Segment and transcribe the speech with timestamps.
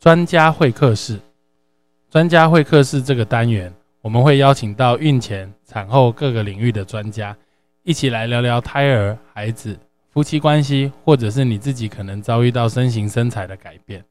[0.00, 1.18] 专家会客室，
[2.10, 7.36] 专家会客室这个单元，我们会邀请到孕前、产后各个领域的专家，
[7.82, 9.78] 一起来聊聊胎儿、孩子、
[10.10, 14.04] 夫妻关系，或者是你自己可能遭遇到身形身材的改变。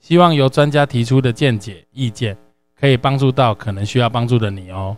[0.00, 2.36] 希望由专家提出的见解、意见，
[2.78, 4.96] 可以帮助到可能需要帮助的你哦。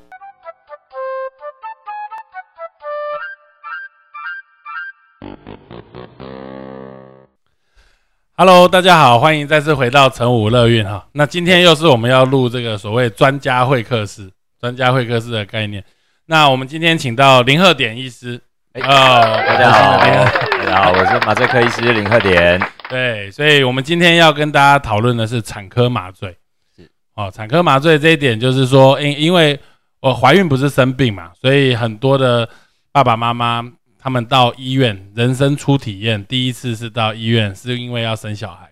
[8.40, 11.04] Hello，大家好，欢迎再次回到成武乐运哈。
[11.10, 15.84] 那今天又是我们要录这个所谓专家会客室、专家会客室的概念。
[16.26, 18.40] 那我们今天请到林鹤典医师。
[18.74, 22.62] 哦，大家好，大家好，我是麻醉科医师林鹤典。
[22.88, 26.36] 对，所以我们今天要跟大家讨论的是产科麻醉。
[26.76, 29.58] 是哦，产科麻醉这一点就是说，因因为
[29.98, 32.48] 我怀孕不是生病嘛，所以很多的
[32.92, 33.64] 爸爸妈妈。
[34.00, 38.70] 他们到医院，人生初体验，第一次是到医院，是因为要生小孩，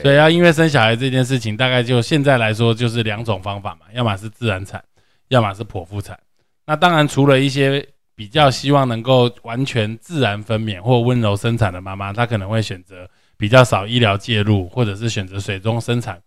[0.00, 4.82] 所以要因为生小孩这件事情，大概就现在来说就是两种方法嘛，要么是自然产，
[5.28, 6.16] 要么是剖腹产。
[6.66, 16.22] 那当然，除了一些比较希望能够完全自然分娩或温柔生产的妈妈，她可能会选择比较少医疗介入，或者是选择水中生产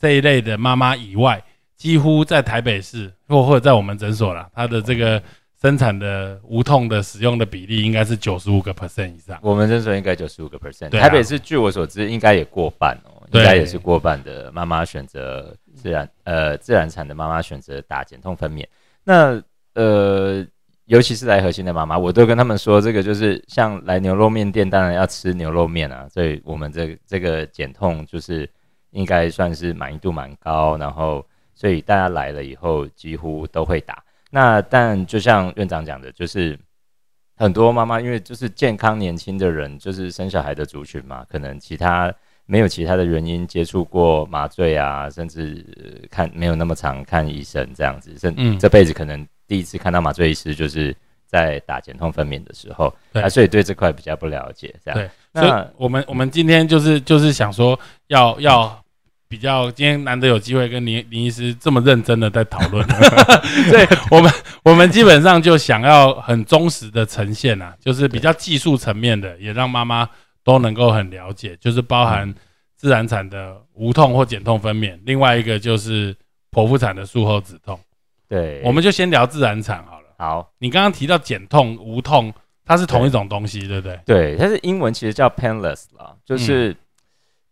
[0.00, 1.42] 这一类的妈妈以外，
[1.76, 5.22] 几乎在台北市或或者在我们诊所啦，她的这个。
[5.60, 9.38] 生产的无痛的使用的比例应该是九十五个 percent 以上。
[9.42, 10.90] 我们诊所应该九十五个 percent。
[10.90, 18.64] 台北市据我所知应该也过半哦，应该也是过半的妈妈选择自然呃自然产的妈妈选择打减痛分娩。
[19.02, 19.42] 那
[19.74, 20.46] 呃
[20.86, 26.08] 尤其是来核心的妈妈，我都跟他们说，这个就是像来牛肉面店，当然要吃牛肉面啊。
[26.08, 28.48] 所以我们这这个减痛就是
[28.92, 31.22] 应该算是满意度蛮高，然后
[31.54, 34.02] 所以大家来了以后几乎都会打。
[34.30, 36.58] 那但就像院长讲的，就是
[37.36, 42.12] 很多妈妈因为就是健康年轻的人，就是生小孩的族群嘛，可能其他
[42.46, 45.64] 没有其他的原因接触过麻醉啊，甚至
[46.10, 50.94] 看没有那么常看医生这样子，甚这辈子可能第一次看到麻醉医师就是
[51.26, 55.00] 在打减痛分娩的时候，啊，所以对这块比较不了解这样。
[55.00, 58.84] 对，那我们我们今天就是就是想说要要。
[59.28, 62.82] 比较今天难得有机会跟林林医师这么认真的在讨论，
[63.70, 64.32] 对我们
[64.64, 70.08] 我们基本上就想要很忠实的呈现啊，就是比较技术层面的，也让妈妈
[70.42, 72.34] 都能够很了解，就是包含
[72.74, 76.16] 自然产的无痛或减痛分娩，另外一个就是
[76.50, 77.78] 剖腹产的术后止痛。
[78.28, 80.06] 对，我们就先聊自然产好了。
[80.16, 82.32] 好，你刚刚提到减痛无痛，
[82.64, 84.00] 它是同一种东西，对不对？
[84.06, 86.74] 对，它是英文其实叫 painless 啦，就是。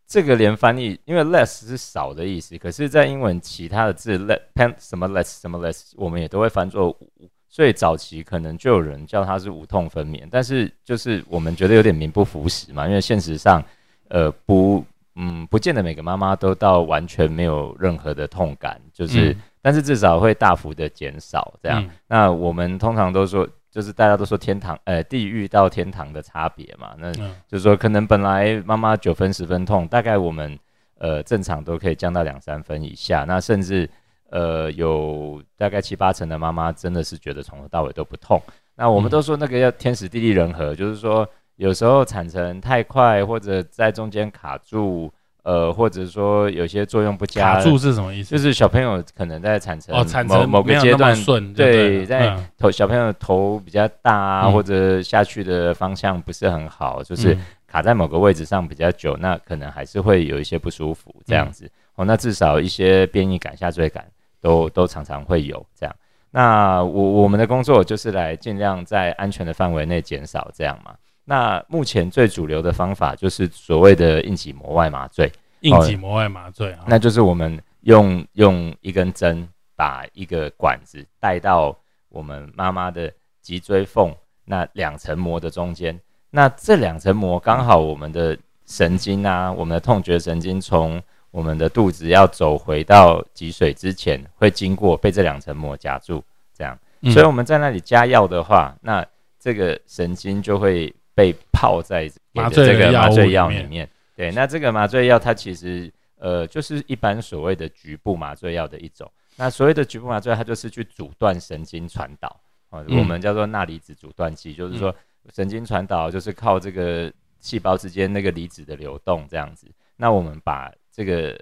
[0.07, 13.63] 这个连翻译，因为 less 是少的意思，可是，在英文其他的字 less 什么 less 什么 less，我们也都会翻作无，所以早期可能就有人叫它是无痛分娩，但是就是我们觉得有点名不符实嘛，因为现实上，
[14.09, 14.85] 呃，不，
[15.17, 21.85] 嗯，不见得每个妈妈都到完全没有任何的痛感，就是，但是至少会大幅的减少这样。
[22.07, 23.49] 那我们通常都说。
[23.77, 30.59] 就是大家都说天堂，呃，地狱到天堂的差别嘛，那就是说可能本来妈妈九分十分痛，大概我们
[30.97, 33.87] 呃正常都可以降到两三分以下，那甚至
[34.31, 38.41] 呃有大概七八成的妈妈真的是觉得从头到尾都不痛。
[38.75, 45.13] 那我们都说那个要天时地利人和，就是说有时候产程太快或者在中间卡住。
[45.47, 48.33] 呃，或者说有些作用不佳，卡住是什么意思？
[48.33, 61.71] 就是小朋友可能在产程哦，产程某个阶段顺，对，在头小朋友头比较大啊，或者下去的方向不是很好，就是卡在某个位置上比较久，那可能还是会有一些不舒服这样子。
[61.95, 64.05] 哦，那至少一些变异感、下坠感
[64.41, 65.95] 都都常常会有这样。
[66.33, 70.93] 那我我们的工作就是来尽量在安全的范围内减少这样嘛。
[71.29, 75.31] 那目前最主流的方法就是所谓的硬脊膜外麻醉。
[75.63, 81.77] 硬脊膜外麻醉，那就是我们用用一根针把一个管子带到
[82.11, 84.15] 我们妈妈的脊椎缝
[84.45, 85.99] 那两层膜的中间。
[86.31, 91.03] 那这两层膜刚好我们的神经啊，我们的痛觉神经从
[91.33, 96.23] 我们的肚子要走回到脊髓之前，会经过被这两层膜夹住，
[96.55, 96.79] 这样。
[97.11, 99.05] 所以我们在那里加药的话，那
[99.41, 100.95] 这个神经就会。
[101.17, 109.11] 被泡在麻醉这个麻醉药里面，对，那这个麻醉药它其实呃就是一般所谓的局部麻醉药的一种。
[109.35, 112.29] 那所谓的局部麻醉，它就是去阻断神经传导
[112.69, 114.95] 啊，我们叫做钠离子阻断剂，就是说
[115.33, 117.11] 神经传导就是靠这个
[117.41, 119.67] 细胞之间那个离子的流动这样子。
[119.97, 121.35] 那我们把这个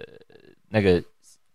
[0.69, 1.03] 那个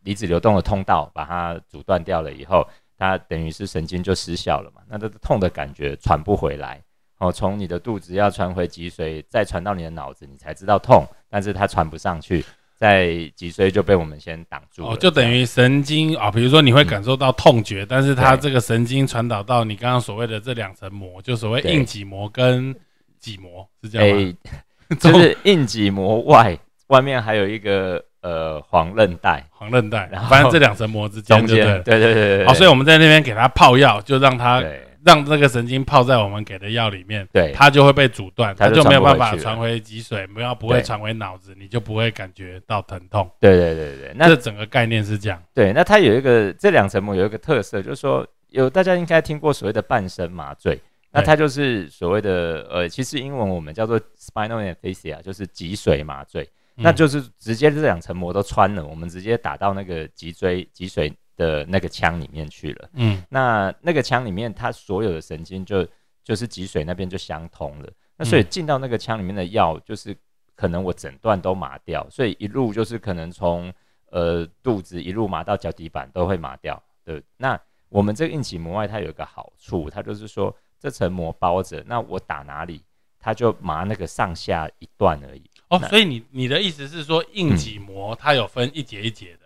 [0.02, 2.68] 离子流动的通道把它阻断掉了以后，
[2.98, 6.82] 它等于是神经就失效了嘛，那这个痛的感觉传不回来。
[7.20, 12.44] 哦，从你的肚子要传回脊髓，再传到你的脑子，你才知道痛，但是它传不上去，
[12.74, 14.94] 在脊髓就被我们先挡住了。
[14.94, 22.74] 哦，就等于神经啊，比如说你会感受到痛觉，但是它这个神经传导到你刚刚所谓的这两层膜，就所谓硬脊膜跟
[23.18, 24.34] 脊膜，是这样吗？
[24.98, 32.46] 就是硬脊膜外，外面还有一个呃黄韧带，黄韧带，然后反正这两层膜之间，对对对对。
[32.46, 34.64] 好，所以我们在那边给它泡药，就让他
[35.04, 43.30] 让那个神经泡在我们给的药里面，对，它就会被阻断，它就没有办法传回脊髓，不要不会传回脑子，你就不会感觉到疼痛。
[43.40, 45.42] 对对对对，那这整个概念是这样。
[45.54, 50.80] 对，那它有一个这两层膜有一个特色，就是说有大家应该听过所谓的半身麻醉。
[51.12, 56.48] 那它就是所谓的呃，其实英文我们叫做 spinal anesthesia，就是脊髓麻醉。
[56.76, 62.90] 那就是直接这两层膜都穿了，我们直接打到那个脊椎脊髓的那个腔里面去了。
[62.92, 65.86] 嗯，那那个腔里面，它所有的神经就
[66.22, 67.90] 就是脊髓那边就相通了。
[68.16, 70.14] 那所以进到那个腔里面的药，就是
[70.54, 73.72] 可能我整段都麻掉，所以一路就是可能从
[74.10, 76.82] 呃肚子一路麻到脚底板都会麻掉。
[77.04, 77.58] 对，那
[77.88, 80.54] 我们这个硬脊膜外它有一个好处，它就是说。
[80.82, 82.82] 这层膜包着，那我打哪里，
[83.18, 85.42] 它就麻那个上下一段而已。
[85.68, 89.40] 哦，所以你你的意思是说，硬脊膜它有分一节一节的，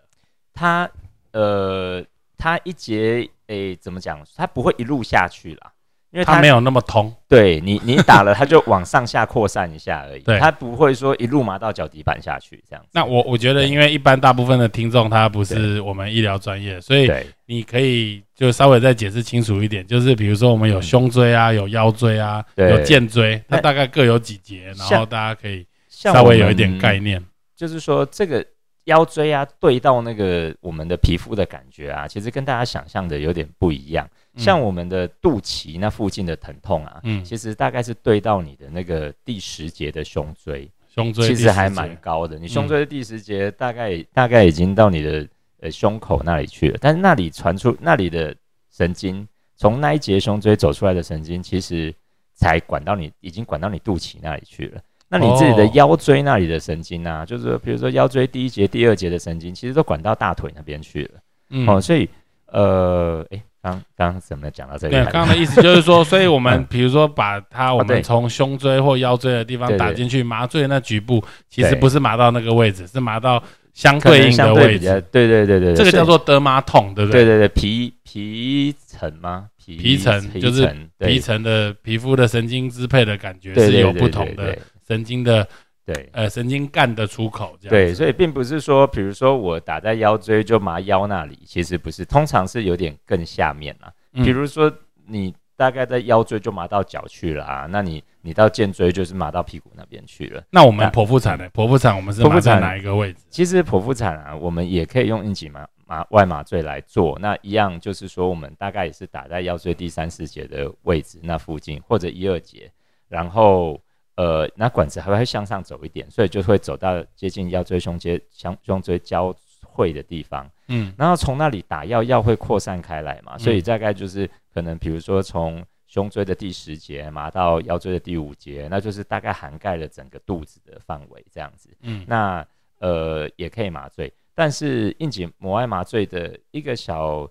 [0.52, 0.88] 它
[1.34, 2.02] 呃，
[2.38, 4.24] 它一节诶，怎么讲？
[4.34, 5.72] 它不会一路下去啦。
[6.10, 12.84] 因为它没有那么通，对你，你打了它就往上下扩散一下而已，它不会说一路麻到脚底板下去这样。
[12.92, 17.10] 那我我觉得，因为一般大部分的听众他不是我们医疗专业，所以
[17.46, 27.20] 你可以就稍微再解释清楚一点，就是比如说我们有胸椎啊，有腰椎啊，有肩椎，它大概各有几节，然后大家可以稍微有一点概念，
[27.56, 28.46] 就是说这个。
[28.84, 34.08] 腰椎啊，对到那个我们的皮肤的感觉啊，其实跟大家想象的有点不一样。
[34.36, 42.38] 像我们的肚脐那附近的疼痛啊，嗯，其实大概是对到你的那个第十节的胸椎，胸椎其实还蛮高的。
[42.38, 45.26] 你胸椎的第十节大概大概已经到你的
[45.60, 48.34] 呃胸口那里去了，但是那里传出那里的
[48.70, 49.26] 神经，
[49.56, 51.94] 从那一节胸椎走出来的神经，其实
[52.34, 54.80] 才管到你，已经管到你肚脐那里去了。
[55.16, 61.20] 那你自己的腰椎那里的神经啊，就是比如说腰椎第一节、第二节的神经，其实都管到大腿那边去了。
[61.50, 62.08] 嗯，哦，所以
[62.46, 64.94] 呃，哎，刚刚怎么讲到这里？
[64.94, 73.40] 对，刚刚的意思就是说， 所以我们比如说把它，我们从胸椎或腰椎的地方打进去，麻醉那局部，其实不是麻到那个位置，是麻到
[73.74, 75.04] 相对应的位置。
[75.12, 77.24] 对对对对，这个叫做德麻痛，对不对？
[77.24, 79.48] 对对对，皮皮层吗？
[79.58, 84.56] 皮皮层就是皮层的皮肤的神经支配的感觉是有不同的。
[84.86, 85.46] 神经的
[85.86, 87.70] 对，呃，神经干的出口这样。
[87.70, 93.90] 对，所以并不是说，比如说我打在腰椎就麻腰那里，其实不是，通常是有点更下面啊。
[94.12, 94.72] 比如说
[95.06, 100.42] 你大概在腰椎就麻到脚去了啊，那你你到肩椎就是麻到屁股那边去了。
[100.50, 101.48] 那我们剖腹产呢？
[101.54, 103.20] 剖腹产我们是剖腹产哪一个位置？
[103.30, 107.18] 其实剖腹产啊，我们也可以用硬脊麻麻外麻醉来做。
[107.20, 112.70] 那一样就是说，我们大概也是打在腰椎第三四节的位置那附近，或者一二节，
[113.08, 113.80] 然后。
[114.16, 119.34] 呃，那管子还会向上走一点，所以就会走到接近腰椎胸接胸胸椎交
[119.64, 120.48] 汇的地方。
[120.68, 131.68] 嗯，然后从那里打药，药会扩散开来嘛，所以大概就是可能，比如说从胸椎的第十节麻到腰椎的第五节，那就是大概涵盖了整个肚子的范围这样子。
[131.82, 132.46] 嗯，那
[132.78, 137.28] 呃也可以麻醉，但是硬颈膜外麻醉的一个小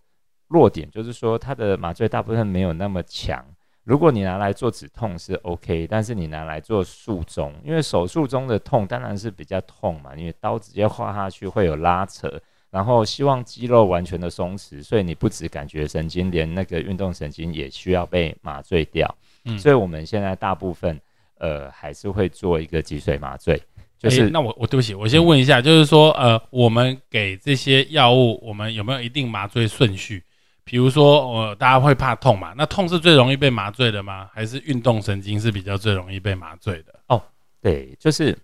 [0.47, 3.43] 弱点就是说，它的麻醉大部分没有那么强。
[3.83, 12.41] 如果你拿来做止痛是 OK，但是你拿来做术中，因为手术中的痛当然是比较痛嘛，因为刀直接划下去会有拉扯，
[12.73, 19.15] 然后希望肌肉完全的松弛，所以你不止感觉神经，连那个运动神经也需要被麻醉掉。
[19.45, 20.99] 嗯，所以我们现在大部分
[21.37, 23.61] 呃还是会做一个脊髓麻醉。
[23.99, 30.23] 就是那我我对不起，我先问一下，就是说呃我们给这些药物，我们有没有一定麻醉顺序？
[30.65, 32.53] 比如说，我大家会怕痛嘛？
[32.55, 34.29] 那痛是最容易被麻醉的吗？
[34.33, 36.99] 还是运动神经是比较最容易被麻醉的？
[37.07, 37.21] 哦，
[37.61, 38.37] 对，就是，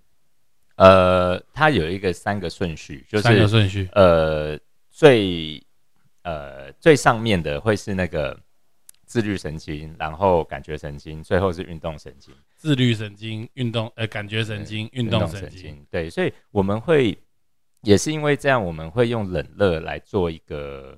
[0.80, 4.58] 呃，它有一个三个顺序，就是三个顺序，呃，
[4.90, 5.62] 最
[6.24, 8.40] 呃最上面的会是那个
[9.06, 12.34] 自律神经，然后感觉神经，最后是运动神经。
[12.56, 17.18] 自律神经、运动呃感觉神经、运动神经，对，所以我们会
[17.82, 20.98] 也是因为这样，我们会用冷热来做一个。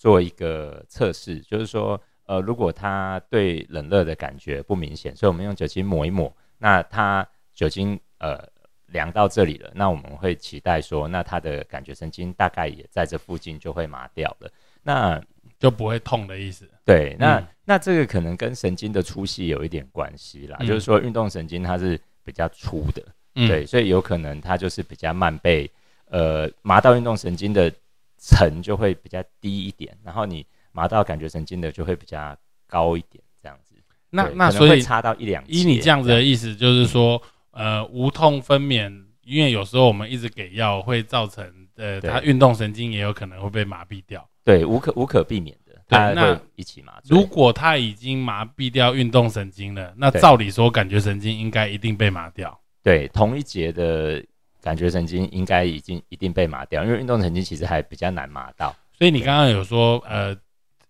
[0.00, 8.42] 做一个测试，就是说，呃，如果他对冷热的感觉不明显，所以我们用酒精抹一抹，那他酒精呃
[8.90, 14.50] 量到这里了，那我们会期待说，那他的感觉神经大概也在这附近就会麻掉了，
[14.82, 15.22] 那
[15.58, 16.68] 就不会痛的意思。
[16.84, 23.02] 对，那那这个可能跟神经的粗细有一点关系啦，就是说运动神经它是比较粗的，
[23.34, 25.70] 嗯，对，所以有可能它就是比较慢被
[26.06, 27.72] 呃麻到运动神经的
[28.16, 33.74] 层就会比较低一点，然后你麻到感觉神经的就会比较高一点，这样子。
[34.12, 41.44] 那那所以差到一两，以你这样子的意思，就是说呃无痛分娩，因为有时候我们一直给药会造成
[41.76, 44.26] 呃它运动神经也有可能会被麻痹掉。
[44.44, 45.72] 对，无可无可避免的。
[45.86, 47.16] 对，那一起麻醉。
[47.16, 52.58] 如果他已经麻痹掉运动神经了，那照理说感觉神经应该一定被麻掉。
[52.82, 54.24] 对，同一节的
[54.62, 58.74] 感觉神经应该已经一定被麻掉，因为运动神经其实还比较难麻到。
[58.96, 60.36] 所以你刚刚有说，呃，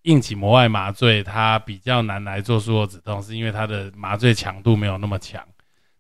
[0.02, 5.42] 硬起膜外麻醉它比较难来做术后止痛，是因为它的麻醉强度没有那么强。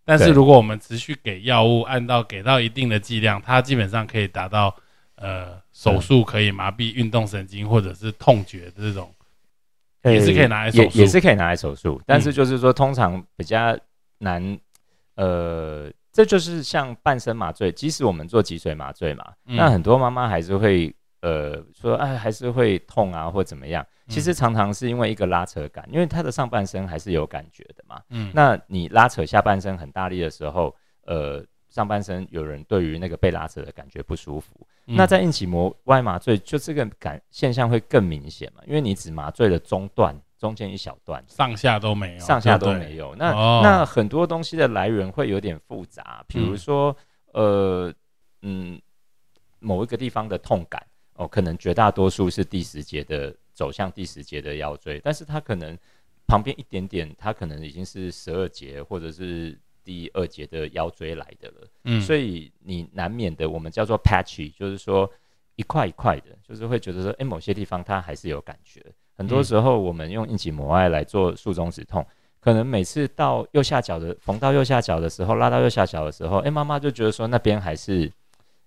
[0.04, 4.74] 但是如果我们持续给药物，按到给到一定的剂量，它基本上可以达到。
[5.22, 9.14] 呃，手术可以麻痹运动神经或者是痛觉的这种，
[10.02, 12.00] 也是可以拿来手术，也是可以拿来手术。
[12.06, 13.78] 但是就是说，通常比较
[14.16, 14.58] 难，
[15.16, 23.86] 呃，这就是像半身麻醉，即使我们做脊髓麻醉嘛，那很多妈妈还是会呃说，哎，还是会痛啊，或怎么样。
[24.08, 28.00] 其实常常是因为一个拉扯感，因为他的上半身还是有感觉的嘛。
[28.10, 30.74] 嗯，那你拉扯下半身很大力的时候，
[31.04, 31.44] 呃。
[31.70, 38.62] 上半身有人对于那个被拉扯的感觉不舒服，那在硬起膜外麻醉就这个感现象会更明显嘛？
[38.66, 43.14] 因为你只麻醉了中段，中间一小段，上下都没有，上下都没有。
[43.14, 43.30] 那
[43.62, 46.96] 那很多东西的来源会有点复杂，比如说
[47.34, 47.94] 呃
[48.42, 48.82] 嗯
[49.60, 50.84] 某一个地方的痛感
[51.20, 55.78] 哦，可能绝大多数是第十节的走向第十节的腰椎，但是它可能
[56.26, 59.58] 旁边一点点，它可能已经是十二节或者是。
[59.82, 65.10] 第二节的腰椎来的了，嗯，所以你难免的，我们叫做 patchy，就是说
[65.56, 68.84] 一块一块的，就是会觉得说，哎，某些地方它还是有感觉。
[69.16, 72.06] 很多时候我们用硬起膜外来做术中止痛，
[72.40, 78.12] 可能每次到右下角的缝到右下角的时候，拉到右下角的时候，哎，妈妈就觉得说那边还是，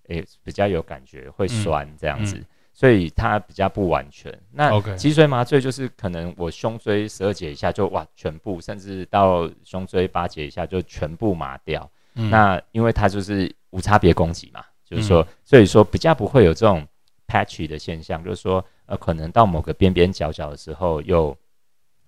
[0.08, 2.44] 哎，比较有感觉，会酸这样子。
[2.76, 4.36] 所以它比较不完全。
[4.52, 11.88] 那脊髓麻醉就是可能我胸椎十二节以下就哇全部，甚至到胸椎八节以下就全部麻掉。
[12.14, 16.84] 那因为它就是无差别攻击嘛，就是说，所以说比较不会有这种
[17.28, 21.38] patchy 的现象，就是说呃可能到某个边边角角的时候又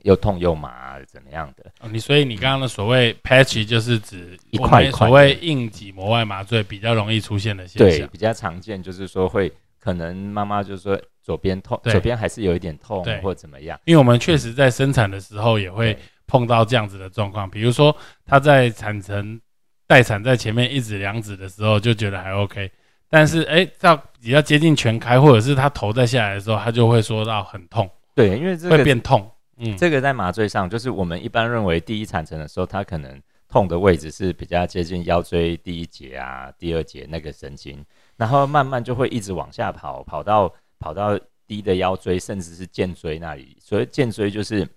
[0.05, 1.69] 又痛又麻怎么样的。
[1.89, 9.51] 你所以你刚刚的所谓 patchy 就是指一块一块，所谓硬脊膜外麻醉比较容易出现的现象，对，比较常见就是说会。
[9.77, 13.79] 可能妈妈就说左边痛，左边还是有一点痛，或怎么样？
[13.85, 15.95] 因为我们确实在生产的时候也会
[16.25, 17.95] 碰到这样子的状况，比如说
[18.25, 19.39] 她在产程
[19.85, 22.71] 待产在前面一指两指的时候就觉得还 OK，
[23.11, 27.87] 但是哎到比较接近全开，或者是她头再下来的时候，她就会说到很痛。
[28.15, 29.29] 对，因为这个会变痛。
[29.57, 37.85] 嗯，这个在麻醉上就是我们一般认为第一产程的时候，它可能痛的位置是比较接近腰椎第一节啊、第二节那个神经。
[38.17, 43.57] 然后慢慢就会一直往下跑，跑到跑到低的腰椎，甚至是肩椎那里。
[43.59, 44.67] 所以肩椎就是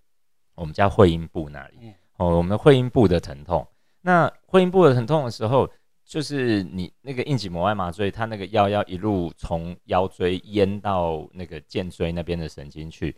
[0.54, 1.92] 我们叫会阴部那里。
[2.16, 3.66] 哦，我们会阴部的疼痛。
[4.00, 5.68] 那会阴部的疼痛的时候，
[6.04, 13.14] 就是你那个硬脊膜外麻醉，它那个药要一路从腰椎淹到那个肩椎那边的神经去，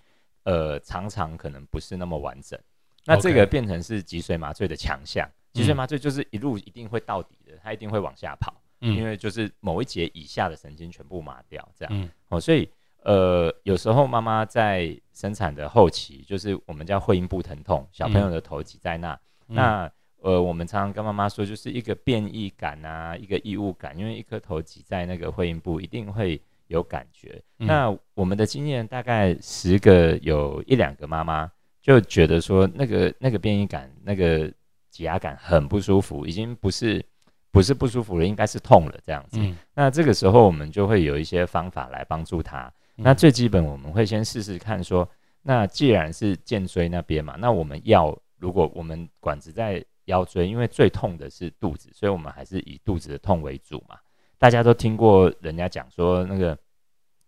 [0.50, 2.58] 呃，常常可能不是那么完整。
[3.04, 5.28] 那这个变成是脊髓麻醉的强项。
[5.52, 8.54] 脊髓麻醉就是一路一定会到底的，它一定会往下跑。
[8.82, 12.66] 因为就是某一节以下的神经全部麻掉，这样哦，所以
[13.02, 19.92] 呃，有时候妈妈在生产的后期，就是我们叫会阴部疼痛，小朋友的头挤在那，那
[20.22, 26.40] 呃，我们常常跟妈妈说，就是一个变异感啊，一个异物感，因为一颗头挤在那个会阴部，一定会
[26.70, 27.40] 有感觉。
[27.58, 31.48] 那我们的经验大概十个有一两个妈妈
[31.82, 34.50] 就觉得说，那个那个变异感，那个
[34.88, 37.04] 挤压感很不舒服，已经不是。
[37.52, 39.40] 不是不舒服了，应该是痛了这样子。
[39.74, 42.72] 那这个时候我们就会有一些方法来帮助他。
[42.94, 45.08] 那最基本我们会先试试看，说
[45.42, 53.98] 那既然是肩椎那边嘛，那我们要如果我们管子在腰椎，因为最痛的是肚子，所以我们还是以肚子的痛为主嘛。
[54.40, 56.58] 大家都听过人家讲说，那个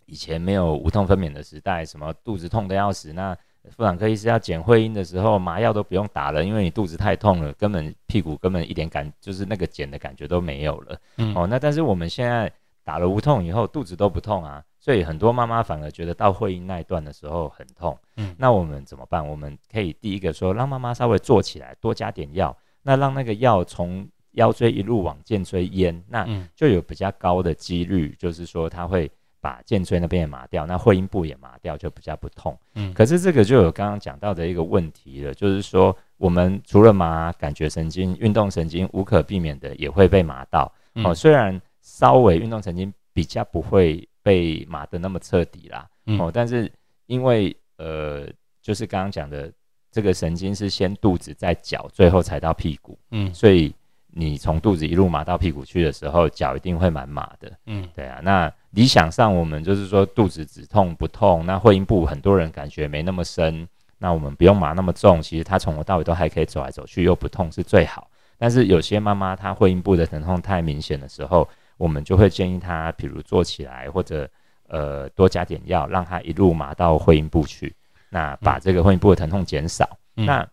[0.07, 3.38] 以前没有无痛分娩的时代，什么肚子痛的要死，那。
[3.76, 10.99] 妇产科医师要剪会阴的时候，麻药都不用打了，因为你肚子太痛了，根本屁股根本一点感，就是那个剪的感觉都没有了。
[11.19, 12.52] 嗯，哦，那但是我们现在
[12.83, 17.97] 打了无痛以后，肚子都不痛啊，所以很多妈妈反而觉得到会阴那一段的时候很痛。
[18.16, 19.25] 嗯，那我们怎么办？
[19.25, 29.10] 我们可以第一个说，让妈妈稍微坐起来，多加点药，那让那个药从腰椎一路往肩椎淹，那就有比较高的几率，就是说它会
[29.40, 32.56] 把肩椎那边也麻掉，那会阴部也麻掉，就比较不痛。
[32.74, 40.72] 嗯，可是这个就有刚刚讲到的一个问题了，就是说我们除了麻感觉神经、运动神经，无可避免的也会被麻到。
[41.04, 45.88] 哦，虽然稍微运动神经比较不会被麻的那么彻底啦。
[46.18, 46.72] 哦，但是
[47.06, 48.26] 因为呃，
[48.62, 49.52] 就是刚刚讲的
[49.90, 52.98] 这个神经是先肚子再脚，最后才到屁股。
[53.10, 53.74] 嗯，所以。
[54.14, 57.50] 你从肚子一路麻到屁股去的时候，脚一定会蛮麻的。
[57.64, 58.21] 嗯，对啊。
[58.23, 61.47] 那理想上，我们就是说肚子只痛不痛。
[61.47, 63.66] 那会阴部很多人感觉没那么深，
[63.97, 65.23] 那我们不用麻那么重。
[65.23, 68.07] 其实他从头到尾都还可以走来走去，又不痛是最好。
[68.37, 74.28] 但是有些妈妈她会阴部的疼痛太明显的时候，我们就会建议她，比如坐起来或者
[74.69, 77.75] 呃多加点药，让她一路麻到会阴部去，
[78.11, 79.88] 那把这个会阴部的疼痛减少。
[80.14, 80.47] 那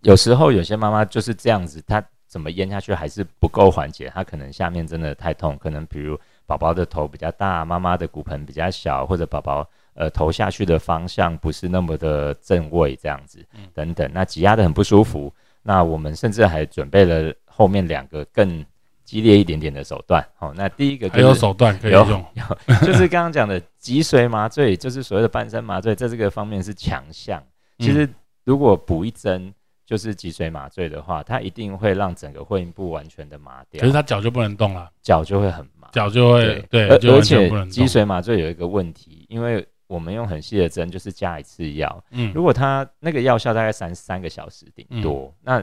[0.00, 2.02] 有时候有些妈妈就是这样子，她。
[2.30, 13.44] 怎么咽下去还是不够缓解，他可能下面真的太痛，可能比如宝宝的头比较大，妈妈的骨盆比较小，或者宝宝呃头下去的方向不是那么的正位这样子，
[13.74, 15.32] 等等，那挤压的很不舒服。
[15.60, 18.64] 那我们甚至还准备了后面两个更
[19.04, 20.24] 激烈一点点的手段。
[20.36, 22.24] 好，那第一个还有手段可以用，
[22.82, 27.42] 就是刚刚讲的脊髓麻醉，就是所谓的半身麻醉，在这个方面是强项。
[27.80, 28.08] 其实
[28.44, 29.52] 如果补一针。
[29.90, 33.80] 就是脊髓麻醉的话，它一定会让整个会阴部完全的麻掉。
[33.80, 42.04] 可是他脚就不能动了，脚就会很麻，脚就会对，而而且脊髓麻醉有一个问题，因为我们用很细的针，就是加一次药。
[42.12, 45.60] 嗯，如果它那个药效大概三三个小时顶多，那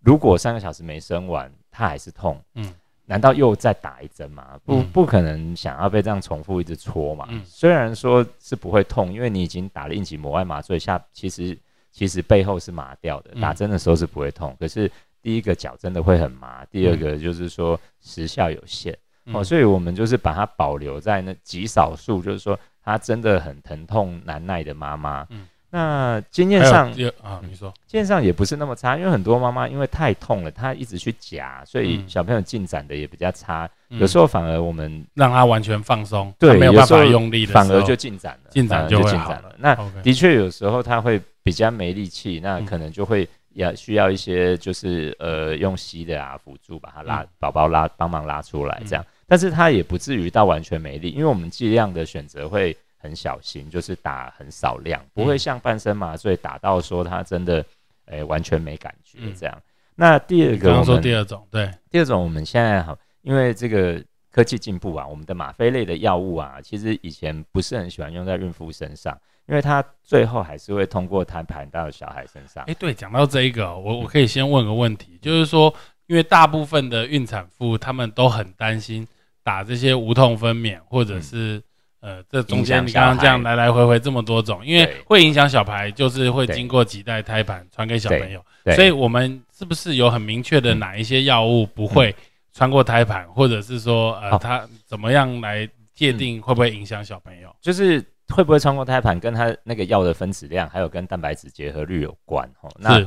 [0.00, 2.74] 如果三个小时没生完，它还是痛，嗯，
[3.06, 4.60] 难道又再打一针吗？
[4.66, 7.26] 不，不可能想要被这样重复一直戳嘛。
[7.30, 11.56] 嗯虽然说是不会痛，因为你已经打了应急膜外麻醉下，其实。
[11.90, 14.56] 其实背后是麻掉的，打针的时候是不会痛。
[14.58, 14.90] 可是
[15.22, 25.26] 第一个脚真的会很麻，第二个就是说时效有限哦，所以我们就是把它保留在那极少数，就是说他真的很疼痛难耐的妈妈。
[25.72, 26.90] 那经验上
[27.22, 27.72] 啊，你说。
[27.86, 33.70] 经验上也不是那么差，因为很多妈妈因为太痛了，她一直去夹，所以小朋友进展的也比较差。
[33.88, 39.54] 有时候反而我们让他完全放松，对，没有办法用力的，反而就进展了，进展就进展了。
[39.58, 52.76] 那的确有时候他会比较没力气，那可能就会要需要一些就是呃用吸的啊辅助把他拉宝宝拉帮忙拉出来这样，但是他也不至于到完全没力，因为我们剂量的选择会。
[53.02, 57.64] 很小心，就是打很少量，不会像半身麻醉打到说他真的，
[58.04, 59.62] 诶完全没感觉这样。
[59.94, 72.62] 那第二个，刚刚说第二种，对，第二种我们现在好，因为这个科技进步啊，我们的吗啡类的药物啊，其实以前不是很喜欢用在孕妇身上，因为它最后还是会通过胎盘到小孩身上。
[72.66, 75.74] 哎，对，讲到这一个，我我可以先问个问题，就是说，
[76.06, 79.06] 因为大部分的孕产妇他们都很担心
[79.42, 81.62] 打这些无痛分娩或者是。
[82.00, 88.42] 呃，这中间你刚刚这样来来回回这么多种，因为会影响小孩，就是会经过几代胎盘传给小朋友，
[88.74, 92.14] 所以我们是不是有很明确的哪一些药物不会
[92.54, 97.54] 穿过胎盘，或者是说呃，它怎么样来界定会不会影响小朋友？
[97.60, 102.48] 就是会不会穿过胎盘，跟它那个药的分子量，还有跟蛋白质结合率有关。
[102.62, 103.04] 哦，那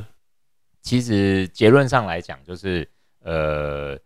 [0.82, 2.88] 其实结论上来讲，就是
[3.24, 3.98] 呃。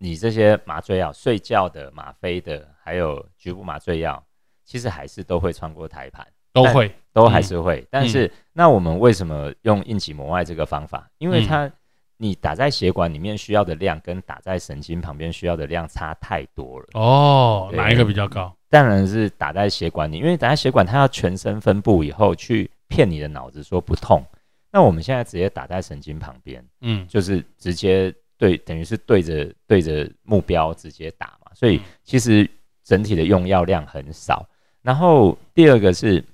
[0.00, 4.24] 你这些麻醉药、睡觉的、吗啡的，还有局部麻醉药，
[4.64, 7.86] 其实还是都会穿过胎盘，都会，都还是会。
[7.90, 11.06] 但是，那我们为什么用硬起膜外这个方法？
[11.18, 11.70] 因为它，
[12.16, 16.86] 你打在血管里面需要的量，跟打在神经旁边需要的量差太多了。
[16.94, 18.56] 哦，哪一个比较高？
[18.70, 24.24] 当然是打在血管里，因为打在血管，它要全身分布以后去骗你的脑子说不痛。
[24.72, 28.14] 那我们现在直接打在神经旁边，嗯，就是直接。
[28.40, 32.48] 对，等于是对着对着目标直接打嘛，所以其实
[32.88, 34.48] 整体的用药量很少。
[34.80, 36.24] 然后第二个是，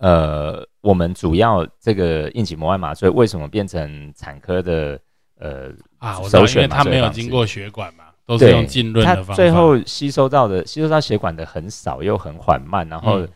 [0.00, 4.98] 呃，我们主要这个应急膜外麻醉为什么变成产科的
[5.38, 6.18] 呃啊？
[6.18, 9.34] 我知道，因为它没有经过血管嘛，都是用浸润的方法。
[9.34, 12.88] 最后吸收到的吸收到血管的很少又很缓慢。
[12.88, 13.28] 然后，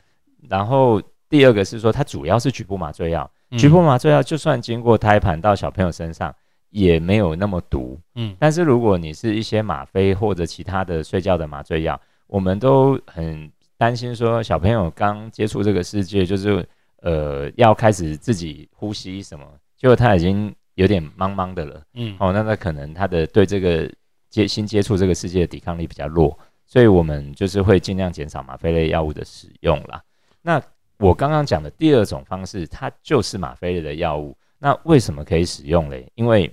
[0.48, 6.34] 然后第二个是说，它主要是局部麻醉药，局部麻醉药就算经过胎盘到小朋友身上。
[6.72, 12.00] 也没有那么毒，嗯，但是如果你是一些吗啡或者其他的睡觉的麻醉药，
[12.30, 16.64] 我们都很担心说小朋友刚接触这个世界，就是
[17.02, 19.44] 呃要开始自己呼吸什么，
[19.76, 23.92] 结果他已经有点茫茫的了，嗯，哦，那他可能他的对这个
[24.28, 30.00] 接新接触这个世界的抵抗力比较弱，所以我们就是会尽量减少吗啡类药物的使用啦。
[30.40, 30.62] 那
[30.98, 36.08] 我刚刚讲的第二种方式，它就是吗啡类的药物，那为什么可以使用嘞？
[36.14, 36.48] 因为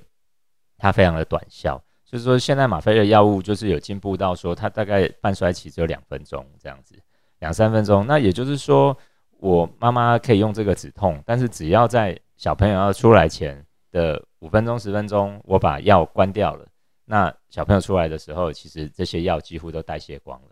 [0.78, 6.98] 它非常的短效，就是说现在吗啡的药物就是有进步到说它大概半衰期只有两分钟这样子，
[7.40, 8.08] 两三分钟。
[8.08, 8.98] 那也就是说，
[9.40, 16.66] 我妈妈可以用这个止痛，但是只要在小朋友要出来前的五分钟、十分钟，我把药关掉了，
[17.04, 20.50] 那小朋友出来的时候，其实这些药几乎都代谢光了。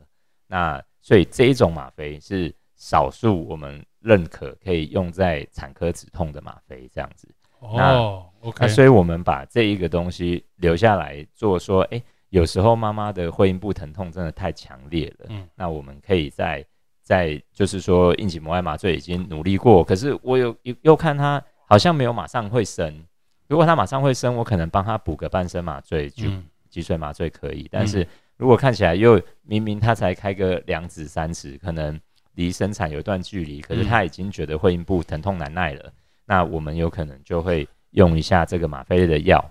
[0.47, 7.27] 那所以这一种吗啡是少数我们认可可以用在产科止痛的吗啡，这样子。
[7.73, 8.57] 哦，OK。
[8.61, 16.65] 那所以我们把这一个东西留下来做，说，哎，有时候妈妈的会阴部疼痛真的太强烈了，嗯，那我们可以在
[17.01, 23.03] 在就是说硬脊膜外麻醉已经努力过，可是我有又又看他好像没有马上会生，
[23.47, 26.27] 如果他马上会生，我可能帮他补个半身麻醉，就
[26.69, 31.99] 脊髓麻醉可以，但是如果看起来又明明他才开个两指三指，可能
[32.33, 35.93] 离生产有一段距离，可是他已经觉得会阴部疼痛难耐了。
[36.25, 39.43] 那我们有可能就会用一下这个吗啡类的药，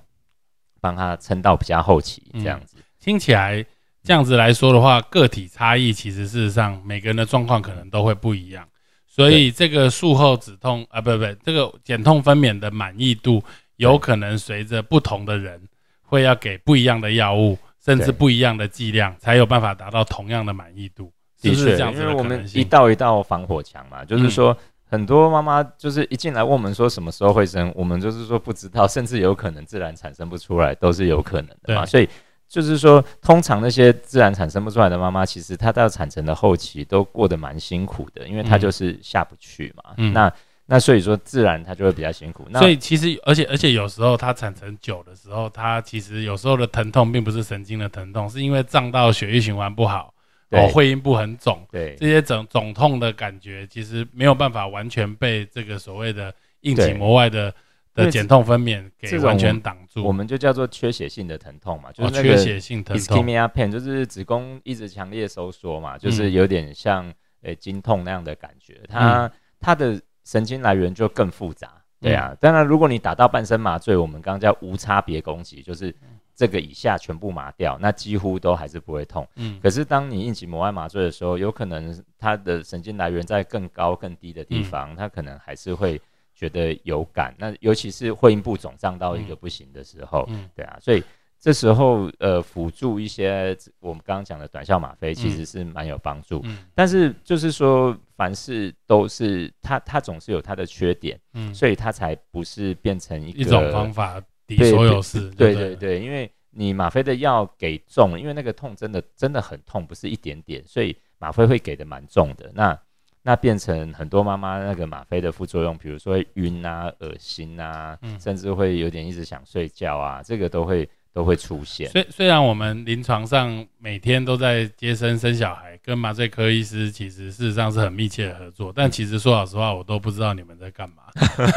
[0.80, 2.76] 帮他撑到比较后期这样子。
[2.98, 3.64] 听起来
[4.02, 8.68] 这样子来说的话，个体差异其实事实上每个人的状况可能都会不一样，
[9.06, 13.42] 所以这个术后止痛啊，不不，这个减痛分娩的满意度
[13.76, 15.60] 有可能随着不同的人
[16.02, 21.12] 会要给不一样的药物，甚至不一样的剂量，才有办法达到同样的满意度。
[21.40, 24.56] 的确，因为我们一道一道防火墙嘛，就是说。
[24.94, 31.84] 很多妈妈就是一进来问我们说什么时候会生，我们就是说不知道，甚至有可能自然产生不出来，都是有可能的嘛。
[31.84, 32.08] 所以
[32.48, 39.82] 就是说，通常那些自然产生不出来的妈妈，其实她到产程的后期都过得蛮辛苦的，因为她就是下不去嘛。
[40.12, 40.32] 那
[40.66, 42.46] 那所以说自然她就会比较辛苦。
[42.50, 50.13] 那所以其实而且而且有时候她产程久的时候，她其实有时候的疼痛并不是神经的疼痛，是因为胀到血液循环不好。
[50.54, 57.54] 哦，会阴部很肿，对这些肿肿痛的感觉，其实没有办法完全被这个所谓的硬脊膜外的
[57.94, 60.04] 的减痛分娩给完全挡住。
[60.04, 63.24] 我们就叫做缺血性的疼痛嘛，就是缺血性疼痛。
[63.24, 67.12] ischemia pain 就是子宫一直强烈收缩嘛，就是有点像
[67.42, 68.80] 诶经痛那样的感觉。
[68.88, 72.36] 它它的神经来源就更复杂，对啊。
[72.40, 75.94] 当然，如果你打到半身麻醉，我们刚刚叫无差别攻击，就是。
[76.36, 79.26] 这个以下全部麻掉，那几乎都还是不会痛。
[79.36, 86.00] 嗯，可是当你应急膜外麻醉的时候，有可能它的神经来源在更高更低的地方，它可能还是会
[86.34, 87.32] 觉得有感。
[87.38, 91.02] 那尤其是会阴部肿胀到一个不行的时候，嗯，对啊，所以
[91.38, 96.40] 这时候呃辅助一些我们刚刚讲的短效吗啡其实是蛮有帮助。
[96.42, 104.20] 嗯，但是就是说凡事都是它它总是有它的缺点，嗯，所以它才不是变成一一种方法。
[104.46, 112.50] 抵所有事，对对对，因为你吗啡的药给重，因为那个痛真的真的很痛，不是一点点，所以吗啡会给的蛮重的。
[112.54, 112.78] 那
[113.22, 120.88] 那变成很多妈妈那个吗啡的副作用，比如说晕啊、恶心啊，甚至会有点一直想睡觉啊，这个都会。
[121.14, 121.88] 都会出现。
[121.88, 131.04] 虽虽然我们临床上每天都在接生生小孩，跟麻醉科医师其实事实上是很密切的合作，但其实说老实话，我都不知道你们在干嘛。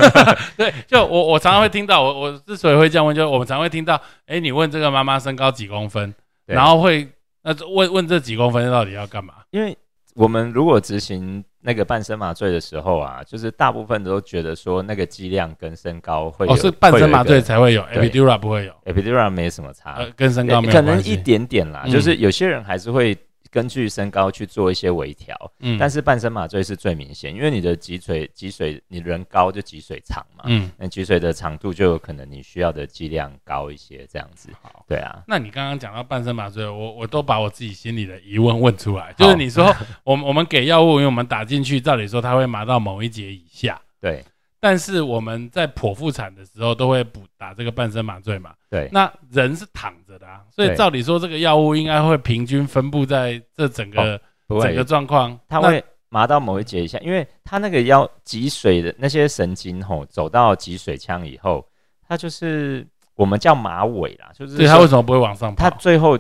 [0.56, 6.14] 对，就我我常常会听到，我我之所以会这样问，就我们常会听到，哎，你问这个妈妈身高几公分，
[6.46, 7.08] 然后会
[7.42, 9.34] 那问问这几公分到底要干嘛？
[9.50, 9.76] 因为
[10.14, 11.44] 我们如果执行。
[11.68, 23.18] 那个半身麻醉的时候啊，就是大部分都觉得说那个剂量跟身高会哦，是半身麻醉才会有，epidural 不会有，epidural 没什么差，呃，跟身高没可能一点点啦，就是有些人还是会。
[23.52, 35.24] 根据身高去做一些微调，嗯，但是半身麻醉是最明显，因为你的脊髓脊髓你人高就脊髓长嘛，嗯，那脊髓的长度就有可能你需要的剂量高一些，这样子，好，对啊。
[35.28, 44.24] 那你刚刚讲到半身麻醉，我我都把我自己心里的疑问问出来，就是你说我们我们给药物，因为我们打进去，照理说它会麻到某一节以下，对。
[44.68, 48.54] 但是我们在剖腹产的时候都会补打这个半身麻醉嘛？
[48.70, 48.90] 对。
[48.92, 54.20] 那人是躺着的啊，所以照理说这个药物应该会平均分布在这整个
[54.62, 55.40] 整个状况。
[55.48, 61.66] 它会麻到某一节一下，因为它那个腰脊髓的那些神经吼，走到脊髓腔以后，
[62.06, 64.58] 它就是我们叫马尾啦，就是。
[64.58, 65.56] 对它为什么不会往上？
[65.56, 66.20] 它最后。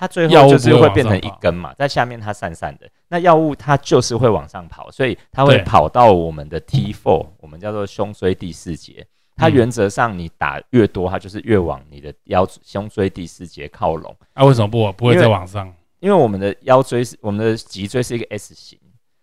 [0.00, 9.06] 它最后就是会变成一根嘛，在下面它散散的，那药物它就是会往上跑，所以它会跑到我们的 T4，我们叫做胸椎第四节。
[9.36, 14.14] 它原则上你打越多，它就是越往你的腰胸椎第四节靠拢。
[14.34, 15.72] 那为什么不不会再往上？
[16.00, 18.78] 因为我们的腰椎是我们的脊椎是一个 S 型，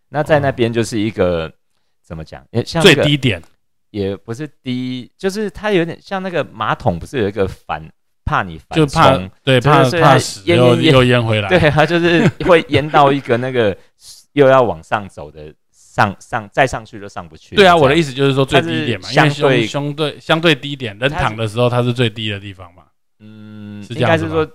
[0.10, 1.52] 那在那边就是一个
[2.02, 2.44] 怎么讲？
[2.66, 3.42] 像最低点
[3.92, 7.82] 也不是低，就是它有点像那个马桶，不是有一个反。
[8.26, 13.76] 怕你就怕对怕怕死又又淹回来，对它就是会淹到一个那个
[14.34, 17.56] 又要往上走的上上再上去就上不去。
[17.56, 22.84] 对啊，我的意思就是说最低点嘛，因为胸胸对相对低点，人躺的时候它是最低的地方嘛。
[23.20, 24.46] 嗯，应该是说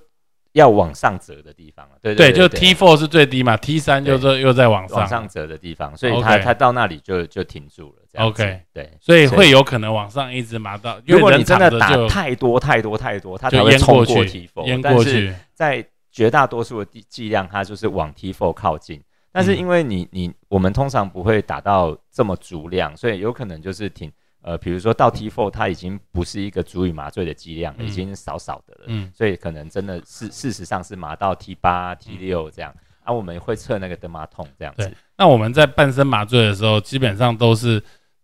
[0.52, 1.92] 要往上折的地方了。
[2.02, 7.99] 对对，对，就 T four 是最低嘛，T 三就是又在往上，往上折的地方，所以它它到那里就就停住了。
[8.12, 11.00] 这样子 OK 对，所以会有可能往上一直麻到。
[11.06, 19.00] 如果你真的打太多太多太多，它才就会冲过淹过去 T，four，淹但是过去，在绝大多数的剂剂量，它就是往 T four 靠近。
[19.32, 24.10] 但是因为你你我们通常不会打到这么足量，所以有可能就是挺
[24.42, 32.74] 呃，比如说到 T four 它已经不是一个足以麻醉的剂量，嗯已经少少的了，嗯，所以可能真的是事实上是麻到 T 八 T 六这样。
[33.02, 37.82] 啊，我们会测那个德玛痛这样子，那我们在半身麻醉的时候，基本上都是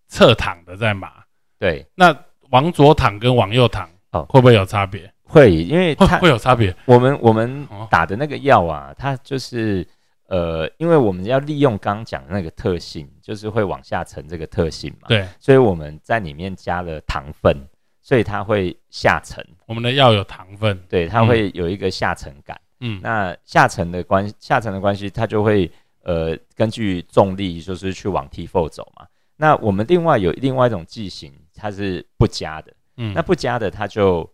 [0.09, 1.13] 侧躺的在麻。
[1.59, 2.17] 对，那
[2.51, 5.13] 往左躺跟往右躺，哦会不会有差别？
[5.25, 6.75] 会因为会它会有差别。
[6.85, 9.87] 我们我们哦打的那个药啊，它就是
[10.29, 17.57] 呃，因为我们要利用刚刚讲的那个特性，就是会往下沉这个特性嘛，对，所以我们在里面加了糖分，
[18.03, 20.81] 所以它会下沉，我们的药有糖分。
[20.89, 22.61] 对，它嗯会有一个下沉感。
[22.81, 25.71] 嗯，那下沉的关下沉的关系，它就会
[26.03, 29.07] 呃根据重力就是去往 T four 走嘛。
[29.37, 34.29] 那我们另外有另外一种剂型，它是不加的，嗯那不加的它就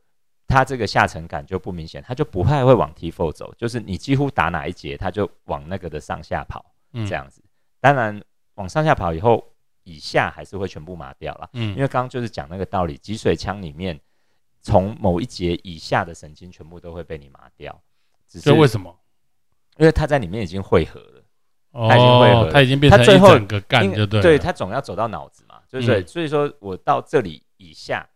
[0.47, 7.43] 它这个下沉感就不明显，它就不太会往 T four 走，就是你几乎打哪一节，它就往那个的上下跑嗯这样子。
[7.81, 8.23] 当然
[8.55, 9.45] 往上下跑以后，
[9.83, 11.51] 以下还是会全部麻掉了。
[11.55, 13.99] 嗯因嗯，为刚刚就是讲那个道理，脊髓腔里面
[14.61, 17.83] 从某一节以下的神经全部都会被你麻掉，
[18.29, 18.97] 只是为什么？
[19.79, 21.22] 因为它在里面已经汇合了，
[21.73, 24.23] 它已经汇合哦，它已经变成一整个干因就对了。
[24.23, 26.01] 对，它总要走到脑子嘛，就是？
[26.01, 28.07] 嗯所以说我到这里以下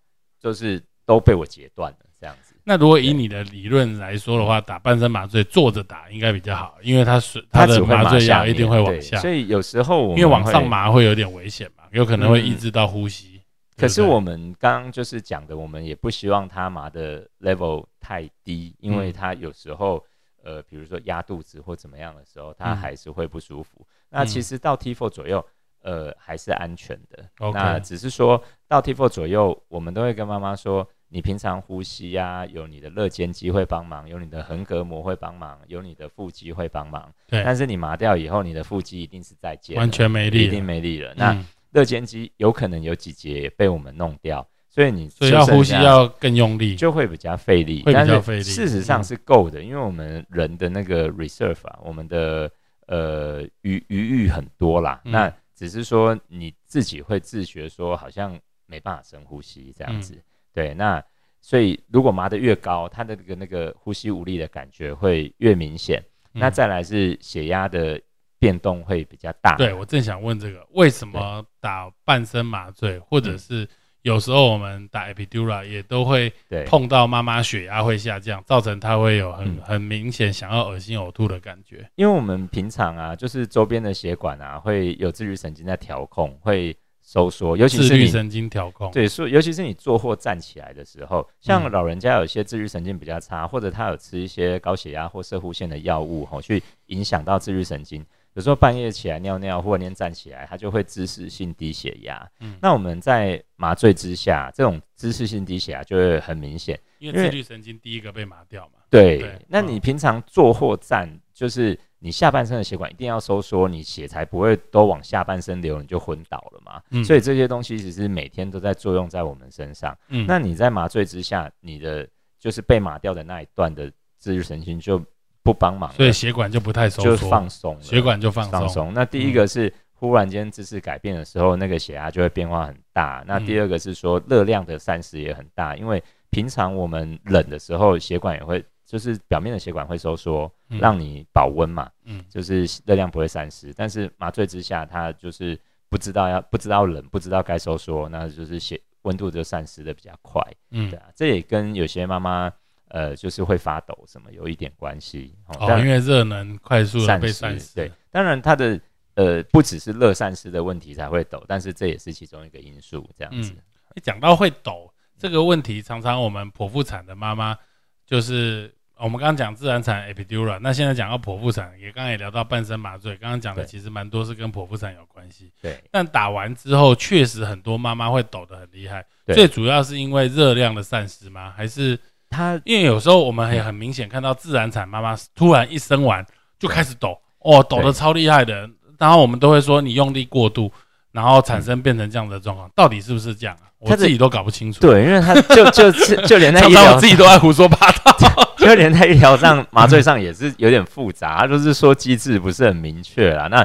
[0.40, 2.55] 就是都被我截断了，这样子。
[2.64, 10.69] 那如果以你的理论来说的话，打半身麻醉坐着打应该比较好，因为它是它的麻醉药一定会往下，所以有时候我因为往上会。
[10.69, 13.40] 麻会有点危险嘛，有可能会嗯抑制到呼吸。
[13.77, 20.03] 可是我们刚刚就是讲的，我们也不希望它麻的 level 太低，因为嗯它有时候
[20.47, 23.85] 呃，比如说压肚子或怎么样的时候，它嗯还是会不舒服。
[24.09, 25.45] 那其嗯实到 T four 左右，
[25.83, 27.29] 呃，还是安全的。
[27.53, 37.13] 那只是说到 T four 左右，我们都会跟妈妈说，你平常呼吸呀、有你的肋间肌会帮忙，有你的横膈膜会帮忙，有你的腹肌会帮忙。
[37.27, 41.13] 对但是你麻掉以后，你的腹肌一定是再见，完全没力一定了没力了。
[41.17, 46.77] 那嗯肋间肌有可能有几节被我们弄掉，所以你所以要呼吸要更用力。
[46.77, 52.51] 就会比较费力，会比但是较费力事实上是够的，因为我们人的那个 reserve 啊，我们的
[52.87, 55.01] 呃余余裕很多啦。
[55.07, 60.12] 嗯那只是说你自己会自觉说好像没办法深呼吸这样子。
[60.15, 61.03] 嗯对，那
[61.41, 66.03] 所以如果麻的越高，它的那个那个呼吸无力的感觉会越明显。
[66.33, 67.99] 那嗯再来是血压的
[68.39, 69.57] 变动会比较大。
[69.57, 73.69] 对我正想问这个，为什么打半身麻醉，或者嗯是
[74.07, 76.33] 有时候我们打 epidural 也都会
[76.64, 81.85] 碰到妈妈血压会下降，造成她会有很嗯很明显想要恶心呕吐的感觉。
[81.97, 88.92] 因为我们平常啊，就是周边的血管啊，会有自律神经在调控，会收缩，尤其是自律神经调控。
[88.92, 98.07] 对，所以尤其是你坐或站起来的时候，像嗯老人家有些自律神经比较差，或者他有吃一些高血压或射护腺的药物，吼，去影响到自律神经。
[98.37, 102.31] 有时候半夜起来尿尿，或者连站起来，它就会姿势性低血压。
[102.40, 106.79] 嗯那我们在麻醉之下，这种姿势性低血压就会很明显。
[106.99, 108.81] 因为自律神经第一个被麻掉嘛。
[108.90, 116.83] 对，对那嗯你平常坐或站，就是你下半身的血管一定要收缩，你血才不会都往下半身流，你就昏倒了嘛。
[116.90, 119.96] 嗯所以这些东西其实每天都在作用在我们身上。
[120.09, 122.07] 嗯，那你在麻醉之下，你的
[122.38, 125.03] 就是被麻掉的那一段的自律神经就
[125.47, 128.53] 不帮忙，所以血管就不太收就缩，放松，血管就放松。
[128.53, 128.93] 放松。
[128.93, 133.23] 那第一个是忽然间姿势改变的时候，那个血压就会变化很大。
[133.27, 143.73] 那第二个是说热量的散失也很大，因为平常我们冷的时候，血管也会就是表面的血管会收缩，嗯让你保温嘛，嗯就是热量不会散失。
[143.75, 150.43] 但是麻醉之下，它就是不知道要不知道冷，不知道该收缩，那就是血温度就散失的比较快。
[150.73, 152.53] 嗯对啊，这也跟有些妈妈
[152.88, 155.35] 呃就是会发抖什么有一点关系。
[155.46, 157.75] 哦，但因为热能快速的被散失。
[157.75, 158.81] 对，当然它的
[159.14, 163.09] 呃不只是热散失的问题才会抖，但是这也是其中一个因素。
[163.16, 163.62] 这样子，嗯
[163.94, 167.57] 诶讲到会抖这个问题，常常我们剖腹产的妈妈，
[168.05, 175.51] 就是我们刚刚讲自然产 epidural，那现在讲到剖腹产，也刚刚也聊到半身麻醉，刚刚讲的其实蛮多是跟剖腹产有关系。
[175.62, 181.53] 对但打完之后，确实很多妈妈会抖得很厉害，对最主要是因为热量的散失吗？
[181.57, 186.25] 还是它因为有时候我们也很明显看到自然产妈妈突然一生完
[186.59, 190.73] 就开始抖，哦，抖得超厉害的，然后我们都会说你用力过度，
[191.12, 193.69] 然后产生变成这样的状况，到底是不是这样啊？
[193.79, 194.81] 我自己都搞不清楚。
[194.81, 198.17] 对，因为他就就就就连在常医疗自己都爱胡说八道。
[198.57, 203.47] 就连在医疗上麻醉上也是有点复杂，就是说机制不是很明确啦。
[203.49, 203.65] 那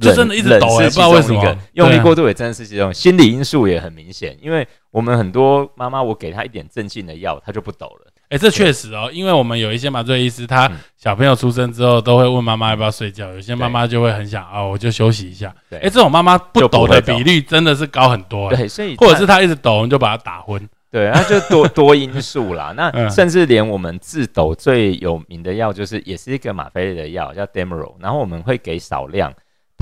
[0.00, 4.36] 就真的一直抖哎，不知道为什么用力过度也真的是这种心理因素也很明显。
[4.42, 8.10] 因为我们很多妈妈，我给她一点镇静的药，她就不抖了。
[8.30, 15.54] 哎，这确实哦，因为我们有一些麻醉医师，他小朋友出生之后都会问妈妈要不要睡觉，有些妈妈就会很想啊，我就休息一下。
[15.70, 18.50] 哎，这种妈妈不抖的比率真的是高很多。
[18.50, 20.68] 对，所以或者是她一直抖，我们就把她打昏。
[20.90, 22.72] 对，那就多多因素啦。
[22.76, 27.94] 那甚至连我们治抖最有名的药，就是也是一个吗啡类的药，叫 Demerol。
[28.00, 29.32] 然后我们会给少量，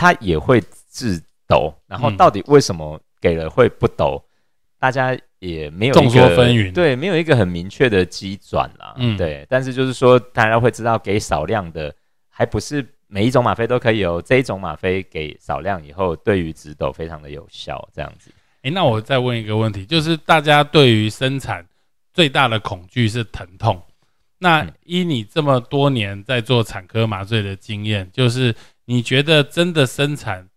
[0.02, 1.72] 它也会自抖。
[1.86, 4.20] 然后到底为什么给了会不抖？
[4.78, 8.94] 大家也没有众说纷纭，对，没有一个很明确的机转啦。
[8.96, 9.46] 嗯，对。
[9.48, 11.94] 但是就是说，大家会知道给少量的，
[12.28, 14.20] 还不是每一种吗啡都可以有。
[14.20, 18.32] 这一种吗啡给少量以后，对于直抖非常的有效，这样子。
[18.62, 21.64] 哎，那我再问一个问题，就是大家对于生产
[22.12, 23.80] 最大的恐惧是疼痛。
[24.38, 28.52] 那依你这么多年在做产科麻醉的经验，就是
[28.84, 30.48] 你觉得真的生产，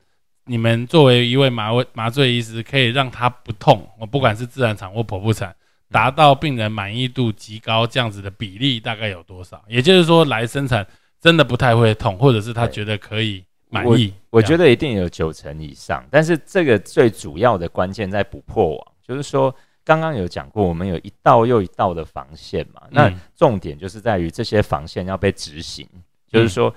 [0.45, 3.89] 你们作为一位麻醉麻醉医师，可以让它不痛？
[3.99, 5.55] 我不管是自然产或剖腹产，
[5.91, 9.63] 达到病人满意度极高这样子的比例大概有多少？
[9.67, 10.85] 也就是说，来生产
[11.19, 13.43] 真的不太会痛，或者是他觉得可以。
[13.67, 16.05] 满意，我觉得一定有九成以上。
[16.09, 22.83] 但是这个最主要的关键在不破网，就是说刚刚有讲过，我们有一道又一道的防线嘛。
[22.91, 25.85] 那重点就是在于这些防线要被执行。
[26.31, 26.73] 就是说，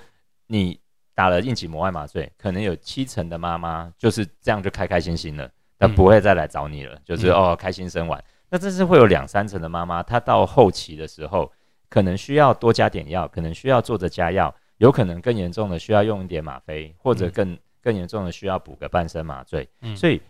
[0.47, 0.77] 你
[1.19, 8.23] 打了应急膜外麻醉，可能有七成的妈妈就是这样就开开心心了，她不会再来找你了，就是哦开心生完。
[8.49, 11.51] 那这是会有两三成的妈妈，她到后期的时候，
[11.89, 14.55] 可能需要多加点药，可能需要做着加药。
[14.77, 19.67] 有可能更严重的需要用一点吗啡，或者更更严重的需要补个半身麻醉。
[19.93, 20.21] 所以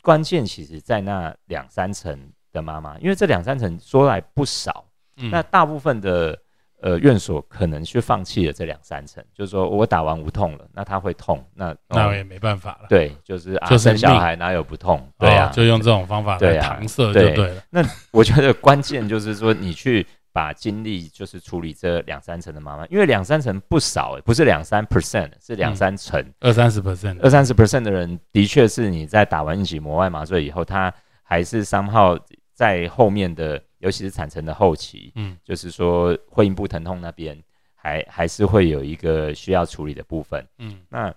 [0.00, 2.18] 关键其实在那两三成
[2.50, 4.86] 的妈妈，因为这两三成说来不少。
[5.30, 6.40] 那大部分的
[6.80, 12.86] 呃院所可能去放弃了这两三层，就是说我打完无痛了，那他会痛，那那我也没办法了。
[12.88, 15.06] 对，就是啊，生小孩哪有不痛？
[15.18, 17.62] 对啊，就用这种方法来搪塞就对了。
[17.70, 20.06] 那我觉得关键就是说你去。
[20.30, 32.16] 把精力就是处理这两三成的妈妈，因为两三成不少不是两三 percent，是两三成，二三十 percent，二三十 percent 的人的确是你在打完一起膜外麻醉以后，他还是三号
[32.54, 37.36] 在后面的，尤其是产程的后期，嗯，就是说会阴部疼痛那边
[37.74, 41.14] 还还是会有一个需要处理的部分，嗯，那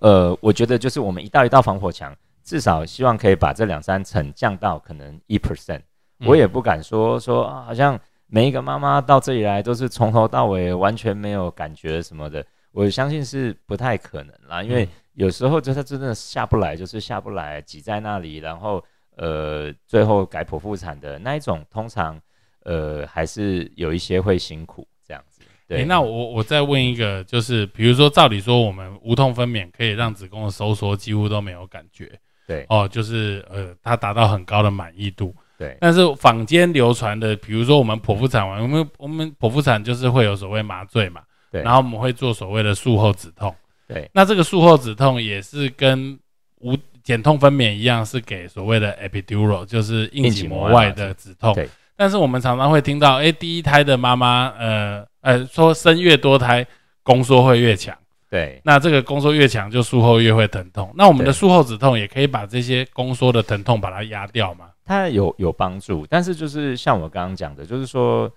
[0.00, 5.82] 呃，我觉得就是我们一道一道防火墙，至少希望可以把这两三层降到可能一 percent，
[6.26, 7.98] 我也不敢说说啊，好像。
[8.34, 14.62] 每一个妈妈到这里来都是从头到尾完全没有感觉什么的，我相信是不太可能啦。
[14.62, 18.82] 因为有时候就是真的下不来，就是下不来，挤在那里，然后
[19.16, 22.20] 呃，最后改剖腹产的那一种，通常
[22.64, 25.40] 呃还是有一些会辛苦这样子。
[25.68, 32.10] 对，那我我再问一个，就是比如说，照理说我们无痛分娩可以让子宫的收缩几乎都没有感觉，
[32.46, 35.34] 对，哦，就是呃，它达到很高的满意度。
[35.56, 43.54] 对，但是坊间流传的，比如说我们剖腹产完，我们我们剖腹产就是会有所谓麻醉嘛，对，然后我们会做所谓的术后止痛，
[43.86, 46.18] 对，那这个术后止痛也是跟
[46.58, 51.54] 无减痛分娩一样，是给所谓的 epidural，就是硬脊膜外的止痛。
[51.54, 56.66] 对，但是我们常常会听到，哎，第一胎的妈妈，呃呃，说生越多胎，
[57.02, 57.96] 宫缩会越强。
[58.30, 60.90] 对，那这个宫缩越强，就术后越会疼痛。
[60.94, 64.70] 那我们的术后止痛也可以把这些宫缩的疼痛把它压掉吗？
[64.84, 68.30] 它有有帮助，但是就是像我刚刚讲的，就是说，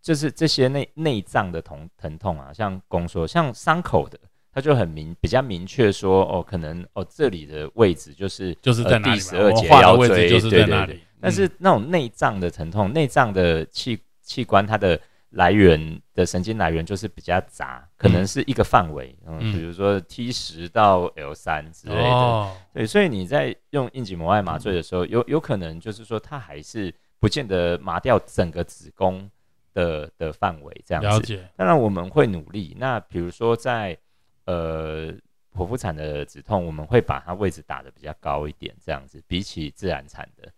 [0.00, 4.18] 就是这些内内脏的疼疼痛啊，像宫缩，像伤口的，
[4.52, 11.00] 它就很明比较明确说，哦，可能哦这里的位置就是就是在第十二节腰椎，就是在那里。
[11.20, 15.00] 但是那种内脏的疼痛，内脏的器器官它的。
[15.32, 29.26] 来源的神经来源就是比较杂，可能是一个范围，嗯，比如说 T 十到 L 三之类的，对，所以你在用硬脊膜外麻醉的时候，有有可能就是说它还是不见得麻掉整个子宫
[29.72, 31.08] 的的范围这样子。
[31.08, 31.48] 了解。
[31.56, 32.76] 当然我们会努力。
[32.78, 33.96] 那比如说在
[34.44, 35.12] 呃
[35.54, 40.48] 剖腹产的止痛，我们会把它位置打的比较高一点，这样子比起自然产的。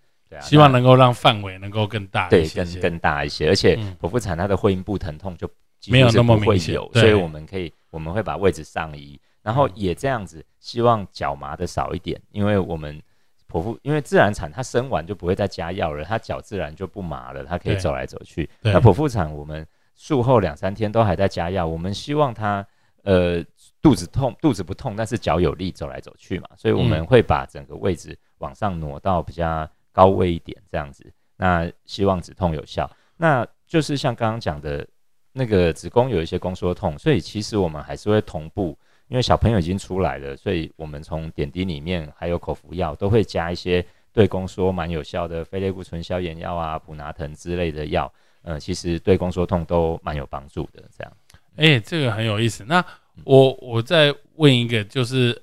[0.40, 5.48] 希望能够让范围能够更大，对，更更大一些，而且剖腹产它的会阴部疼痛就
[5.86, 13.00] 没有那么明显，所以我们可以我们会把位置上移，然后也这样子，希望脚麻的少一点，因为我们
[13.48, 18.50] 剖腹因为自然产它生完就不会再加药了，它脚自然就不麻了，它可以走来走去。
[18.60, 22.66] 那剖腹产我们术后两三天都还在加药，我们希望它
[23.04, 23.40] 呃
[23.84, 29.70] 肚子痛肚子不痛，但是脚有力走来走去嘛，所以我们会把整个位置往上挪到比较。
[29.94, 32.90] 高位一点这样子，那希望止痛有效。
[33.16, 34.84] 那就是像刚刚讲的，
[35.30, 38.76] 那个子宫有一些宫缩痛，所以其实我们还是会同步，
[39.06, 48.12] 因为小朋友已经出来了，所以我们从点滴里面还有口服药都会加一些对宫缩蛮有效的非类固醇消炎药啊、普拿疼之类的药，
[48.42, 50.82] 呃，其实对宫缩痛都蛮有帮助的。
[50.98, 51.12] 这样，
[51.54, 52.64] 哎，这个很有意思。
[52.64, 52.84] 那
[53.22, 55.42] 我我再问一个，就是，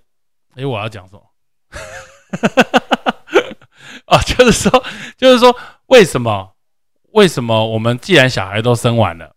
[0.55, 1.21] 哎，我要讲什么？
[4.05, 4.83] 啊， 就是说，
[5.17, 5.55] 就是说，
[5.87, 6.51] 为什么？
[7.13, 9.35] 为什么我们既然小孩都生完了，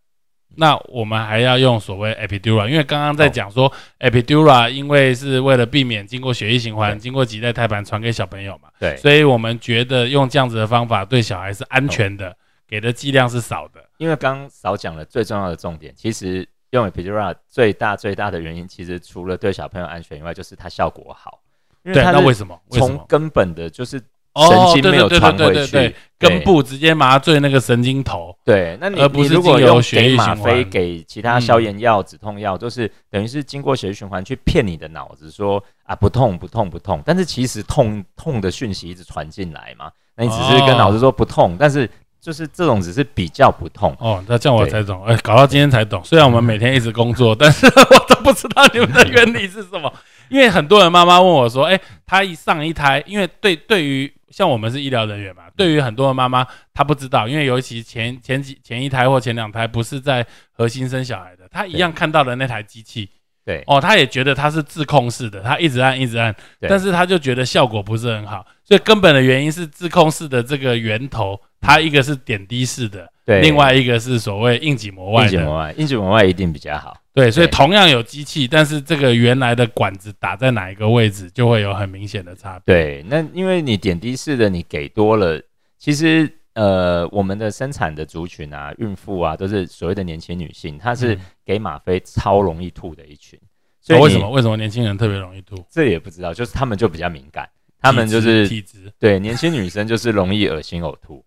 [0.57, 2.68] 那我们还要用所谓 epidural？
[2.68, 8.68] 因为刚刚在讲说 epidural，因为是为了避免经过血液循环、经过脐带胎盘传给小朋友嘛。
[8.78, 8.97] 对。
[8.99, 12.37] 所以我们觉得用这样子的方法对小孩是安全的，
[12.68, 13.85] 给的剂量是少的。
[13.99, 16.49] 因为刚少讲了最重要的重点，其实
[16.79, 21.41] 用 epidural 最大最大的原因，其实除了对小朋友安全以外，就是它效果好。
[21.83, 22.61] 对，那为什么？
[22.70, 24.01] 从根本的就是。
[24.37, 28.37] 神经没有传回去，根部直接麻醉那个神经头。
[28.45, 39.89] 对，那你而不是如果有给吗啡、给其他消炎药、止痛药，就是等于是经过血液循环去骗你的脑子说啊不痛不痛不痛，但是其实痛痛的讯息一直传进来嘛。
[40.16, 41.89] 那你只是跟脑子说不痛，但是
[42.25, 43.95] 就是这种只是比较不痛。
[44.01, 45.05] 哦，那这样我才懂。
[45.05, 46.03] 哎，搞到今天才懂。
[46.03, 49.93] 虽然我们每天一直工作， 但是我都不知道你们的原理是什么。
[50.31, 63.09] 因为很多人妈妈问我说：“哎，她一上一胎，因为对对于。”像我们是医疗人员嘛，对于很多的妈妈，她不知道，因为尤其前前几前一胎或前两胎不是在核心生小孩的，她一样看到了那台机器，
[63.45, 76.95] 对哦，她也觉得它是自控式的，她一直按一直按，但是她就觉得效果不是很好，所以根本的原因是自控式的这个源头，它一个是点滴式的，对，另外一个是所谓硬脊膜外，硬脊膜外，硬脊膜外一定比较好。
[77.15, 82.75] 对，所以同样有机器，但是这个原来的管子打在哪一个位置，就会有很明显的差别。
[82.75, 85.41] 对，那因为你点滴式的，你给多了，
[85.79, 93.39] 其实呃，我们的生产的族群啊，孕妇啊，都是所谓的年轻女性，她是给吗啡超容易吐的一群。
[93.81, 95.57] 所以为什么为什么年轻人特别容易吐？
[95.71, 97.49] 这也不知道，就是他们就比较敏感，
[97.81, 98.93] 他们就是体质。
[98.99, 101.25] 对，年轻女生就是容易恶心呕吐。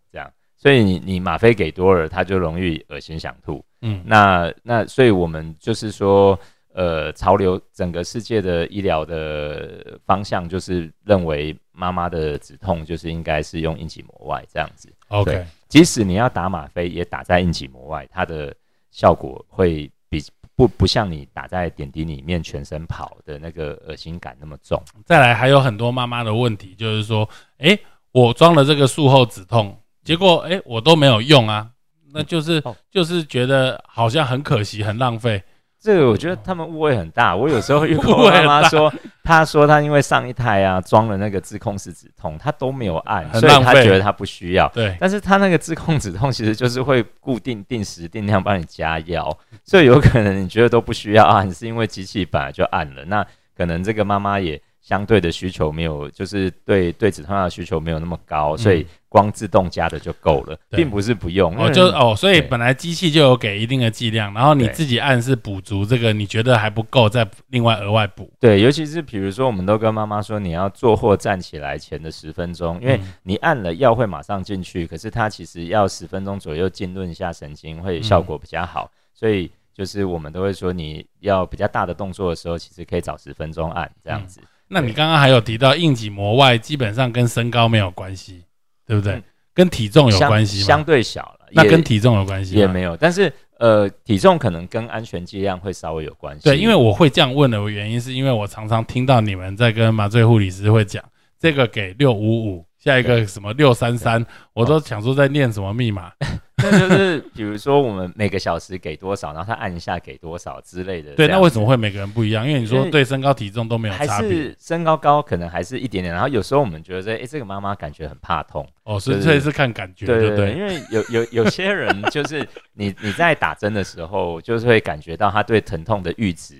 [0.57, 3.63] 所以你你吗啡给多了，他就容易恶心想吐。
[3.81, 6.37] 嗯，那那所以我们就是说，
[6.73, 14.91] 呃，潮流整个世界的医疗的方向就是认为妈妈的止痛就是应该是用硬脊膜外这样子。
[15.09, 18.51] OK，即使你要打吗啡，也打在硬脊膜外，它的
[18.89, 20.19] 效果会比
[20.55, 24.81] 不不像你打在点滴里面全身跑的那个恶心感那么重。
[25.05, 27.29] 再来还有很多妈妈的问题，就是说，
[27.59, 27.77] 哎，
[28.11, 29.77] 我装了这个术后止痛。
[30.07, 31.67] 结果哎，我都没有用啊，
[32.13, 35.43] 那就是就是觉得好像很可惜，很浪费。
[35.81, 37.35] 这个我觉得他们误会很大。
[37.35, 38.91] 我有时候遇到 妈妈说，
[39.21, 44.69] 她说她因为上一胎啊装了那个自控式止痛，她都没有按，所以她觉得她不需要。
[44.69, 53.03] 对，但是她那个自控止痛其实就是会固定定时定量帮你加药，所以有可能你觉得都不需要按，是因为机器本来就按了。
[53.05, 53.27] 那
[53.57, 54.61] 可能这个妈妈也。
[54.81, 61.53] 相对的需求没有，就是对对止痛药的需求没有那么高，所以光自动加的就够了，并不是不用。
[61.57, 68.31] 哦，就哦，所以本来机器就有给一定的剂量，然后你自己按是补足这个，你觉得还不够，再另外额外补。
[68.39, 78.89] 对，尤其是比如说，我们都跟妈妈说，你要坐或站起来前的十分钟，因为你按了药会马上进去，可是它其实要十分钟左右浸润一下神经，会效果比较好。
[79.13, 84.39] 所以就是我们都会说，你要比较大的动作的时候，其实可以早十分钟按这样子。
[84.67, 88.43] 那你刚刚还有提到硬脊膜外，基本上跟身高没有关系，
[88.85, 89.21] 对不对？
[89.53, 90.65] 跟体重有关系吗？
[90.67, 92.95] 相对小了，那跟体重有关系也没有。
[92.95, 96.43] 但是呃，体重可能跟安全剂量会稍微有关系。
[96.43, 101.03] 对，因为我会这样问的原因，是因为我常常听到你们在跟麻醉护理师会讲，
[101.39, 106.11] 这个给六五五，下一个什么六三三，我都想说在念什么密码。
[106.63, 111.13] 那就是比如说我们每个小时给多少，然后他按一下给多少之类的。
[111.13, 112.47] 对，那为什么会每个人不一样？
[112.47, 116.11] 因为你说对身高体重都没有差别，身高高可能还是一点点。
[116.11, 120.53] 然后有时候我们觉得，哎，这个妈妈感觉很怕痛哦，所以这是看感觉，对对。
[120.53, 122.43] 因为有有有些人就是
[122.73, 126.55] 你你在打针的时候，就是会感觉到他对疼痛的阈值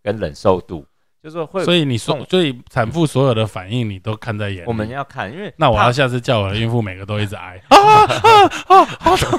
[0.00, 0.86] 跟忍受度。
[1.22, 4.64] 就是会，所以你说，所以产妇所有的反应你都看在眼里。
[4.66, 8.84] 我们要看，因为那我要下次叫我的孕妇每个都一直挨啊啊啊！
[8.98, 9.38] 好痛！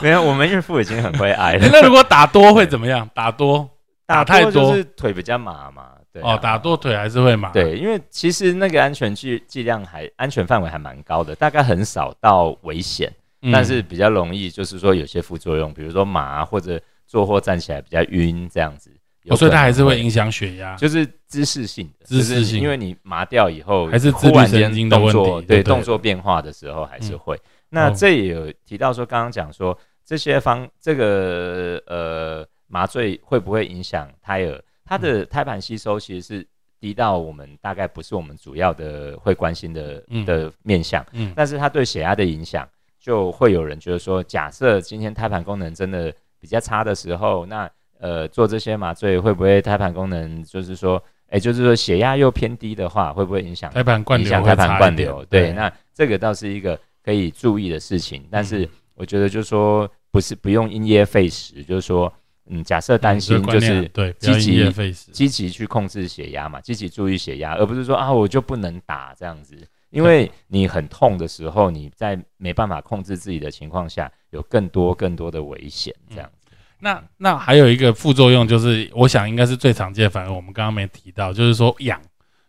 [0.00, 1.68] 没有，我们孕妇已经很会挨了。
[1.70, 3.08] 那如果打多会怎么样？
[3.14, 3.68] 打多
[4.06, 5.88] 打太多是腿比较麻嘛？
[6.10, 7.50] 对哦，打多腿还是会麻。
[7.50, 13.12] 对，因为其实那个安全剂剂量还安全范围还蛮高的，大概很少到危险，
[13.52, 18.90] 但是比较容易就是说有些副作用，比如说麻或者坐或站起来比较晕这样子。
[19.36, 27.40] 所以它还是会影响血压，就是姿势性的，姿势性，因为你麻掉以后，还是自律神经的问题，对动作变化的时候还是会。
[27.68, 34.62] 那这也有提到说，刚刚讲说，这些方这个呃麻醉会不会影响胎儿？
[34.84, 36.46] 它的胎盘吸收其实是
[36.80, 42.68] 低到我们大概不是我们主要的会关心的的面向，嗯，但是它对血压的影响，
[42.98, 47.70] 就会有人觉得说，假设今天胎盘功能真的比较差的时候，那
[48.02, 54.26] 呃做这些麻醉会不会胎盘功能就是说，哎，就是说血压又偏低的话，会不会影响胎盘灌流？
[54.26, 55.24] 影响胎盘灌流？
[55.30, 62.12] 对，那这个倒是一个可以注意的事情，但是我觉得就是说，不是不用因噎废食，就是说。
[62.46, 64.68] 嗯，假设担心就是对积极
[65.12, 69.56] 积极去控制血压嘛，积极注意血压，而不是说啊我就不能打这样子，
[69.90, 76.41] 因为你很痛的时候，你在没办法控制自己的情况下，有更多更多的危险这样子。
[76.82, 82.00] 那那还有一个副作用就是，我想应该是最常见，反而我们刚刚没提到，就是说痒，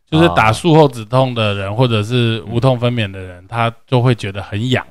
[0.10, 4.84] 就是打术后止痛的人或者是无痛分娩的人，他就会觉得很痒，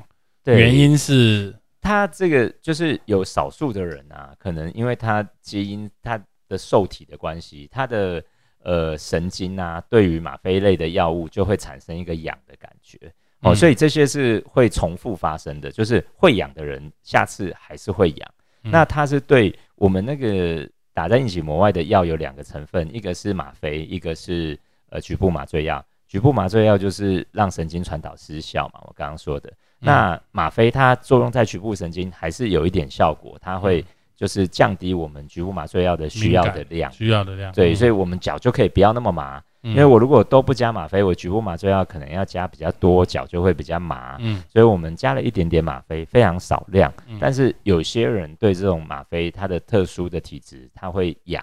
[0.44, 1.52] 原因是。
[1.80, 6.16] 他这个就是有少数的人啊，可能因为他基因、他
[6.48, 8.22] 的受体的关系，他的
[8.62, 12.96] 呃神经啊，对于吗啡类的药物就会产生一个痒的感觉。
[13.40, 18.30] 哦，所以这些是会重复发生的，就是会痒的人下次还是会痒。
[18.62, 24.58] 那它是对我们那个打在引起膜外的药有两个成分，一个是吗啡，一个是
[24.90, 25.84] 呃局部麻醉药。
[26.06, 29.50] 局部麻醉药就是让神经传导失效嘛，我刚刚说的。
[29.78, 33.84] 那吗啡它作用在局部神经还是有一点效果，它会
[34.14, 37.50] 就是降低我们局部麻醉药的需要的量，需要的量。
[37.52, 44.16] 对，所以我们脚就可以不要那么麻，因为我如果都不加吗啡，我局部麻醉药可能要加比较多，脚就会比较麻。
[44.20, 46.92] 嗯，所以我们加了一点点吗啡，非常少量。
[47.20, 51.42] 但是有些人对这种吗啡，它的特殊的体质，它会痒，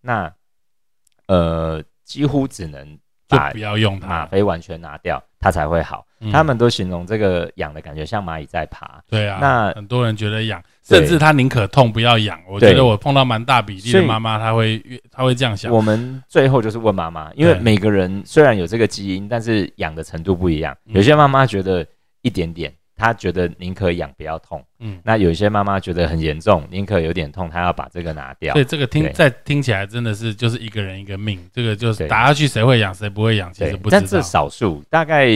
[0.00, 0.32] 那
[1.26, 2.98] 呃几乎只能。
[3.28, 6.04] 就不要用它，吗啡完全拿掉，它才会好。
[6.32, 9.02] 他们都形容这个痒的感觉像蚂蚁在爬。
[9.06, 12.40] 对啊，那很多人觉得痒，甚至他宁可痛不要痒。
[12.48, 15.70] 我觉得我碰到蛮大比例的妈妈，她会她会这样想。
[15.70, 20.74] 我们最后就是问妈妈，因为每个人虽然有这个基因，但是痒的程度不一样。
[20.86, 21.86] 有些妈妈觉得
[22.22, 22.72] 一点点。
[22.96, 28.54] 他觉得宁可痒不要痛，嗯，那有些妈妈觉得很严重，宁可有点痛，她要把这个拿掉。
[28.54, 34.00] 所以这个听在听起来真的是就是一个人一个命，这个就是打下去谁会养谁不会养，其实不知道。
[34.00, 35.28] 但这少数，大概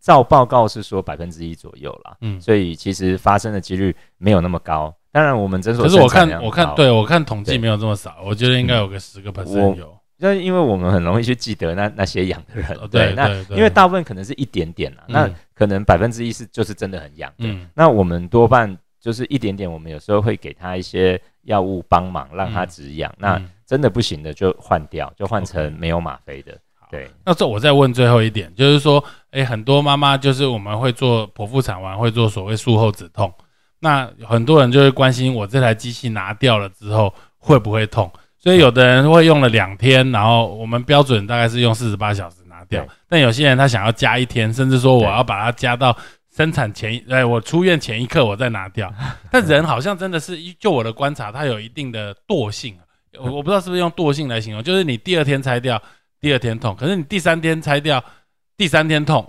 [0.00, 4.94] 照报告是说百分之一左右啦，嗯，所以其实发生的几率没有那么高。
[5.10, 9.94] 当然我们诊所，可是我看我看对我看统计没有这么少，我觉得应该有个十个 percent 有。
[10.24, 17.68] 那因为我们很容易去记得那那些痒的人，对，那因为大部分可能是一点点啦，那可能百分之一是就是真的很痒嗯。
[17.74, 23.12] 那我们多半就是一点点，我们有时候会给他一些药物帮忙，让他止痒。
[23.18, 26.56] 那真的不行的就换掉，就换成没有吗啡的。
[26.88, 29.02] 对，那这我再问最后一点，就是说，
[29.32, 33.32] 哎，很多妈妈就是我们会做剖腹产完会做所谓术后止痛，
[33.80, 38.08] 那很多人就会关心我这台机器拿掉了之后会不会痛？
[38.42, 42.84] 所以有的人会用了两天，然后我们标准大概是用四十八小时拿掉。
[43.08, 45.96] 但有些人他想要加一天，甚至说我要把它加到
[46.34, 48.92] 生产前，哎，我出院前一刻我再拿掉。
[49.30, 52.76] 但人好像真的是，就我的观察，他有一定的惰性。
[53.16, 55.80] 我我不知道是不是用惰性来形容，就是你第二天拆掉，
[56.20, 58.02] 第二天痛；可是你第三天拆掉，
[58.56, 59.24] 第三天痛。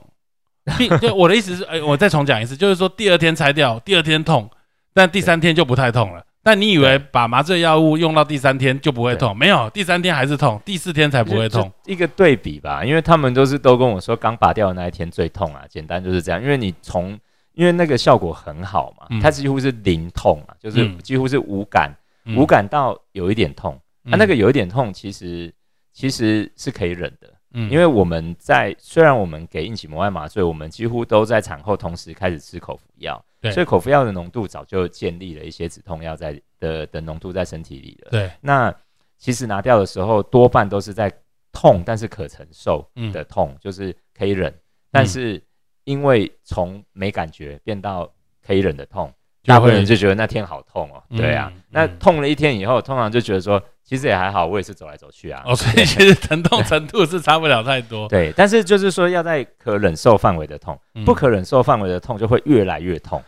[1.00, 4.50] 就我的意思是，哎，我再重讲一次，就是说第二天拆掉，第二天痛，
[4.94, 6.26] 但第三天就不太痛了。
[6.44, 9.36] 但你以为把麻醉药物用到第三天就不会痛？
[9.36, 11.72] 没有，第三天还是痛，第四天才不会痛。
[11.86, 15.64] 一个对比吧，因为他们都是都跟我说，刚拔掉的那一天最痛啊。
[15.70, 17.18] 简单就是这样，因为你从
[17.54, 21.90] 因为那个效果很好嘛，它几乎是零痛啊，就是几乎是无感，
[22.36, 23.80] 无感到有一点痛。
[24.12, 25.54] 它那个有一点痛，其实
[25.94, 27.34] 其实是可以忍的。
[27.54, 33.24] 嗯，因为我们在虽然我们给引起膜外麻醉，我们几乎都在产后同时开始吃口服药。
[33.52, 38.12] 所以口服药的浓度早就建立了一些止痛药在的的浓度在身体里了。
[38.12, 38.74] 对，那
[39.18, 41.12] 其实拿掉的时候多半都是在
[41.52, 44.54] 痛，但是可承受的痛，就是可以忍。
[44.92, 45.42] 但是
[45.84, 48.10] 因为从没感觉变到
[48.46, 49.12] 可以忍的痛，
[49.46, 51.04] 大部分人就觉得那天好痛哦。
[51.10, 55.44] 对啊，那痛了一天以后，通常就觉得说其实也还好，我也是走来走去啊。
[55.46, 58.08] 哦，所以其实疼痛程度是差不了太多。
[58.08, 63.22] 对，但是就是说要在可忍受范围的痛，不可忍受范围的痛就会越来越痛。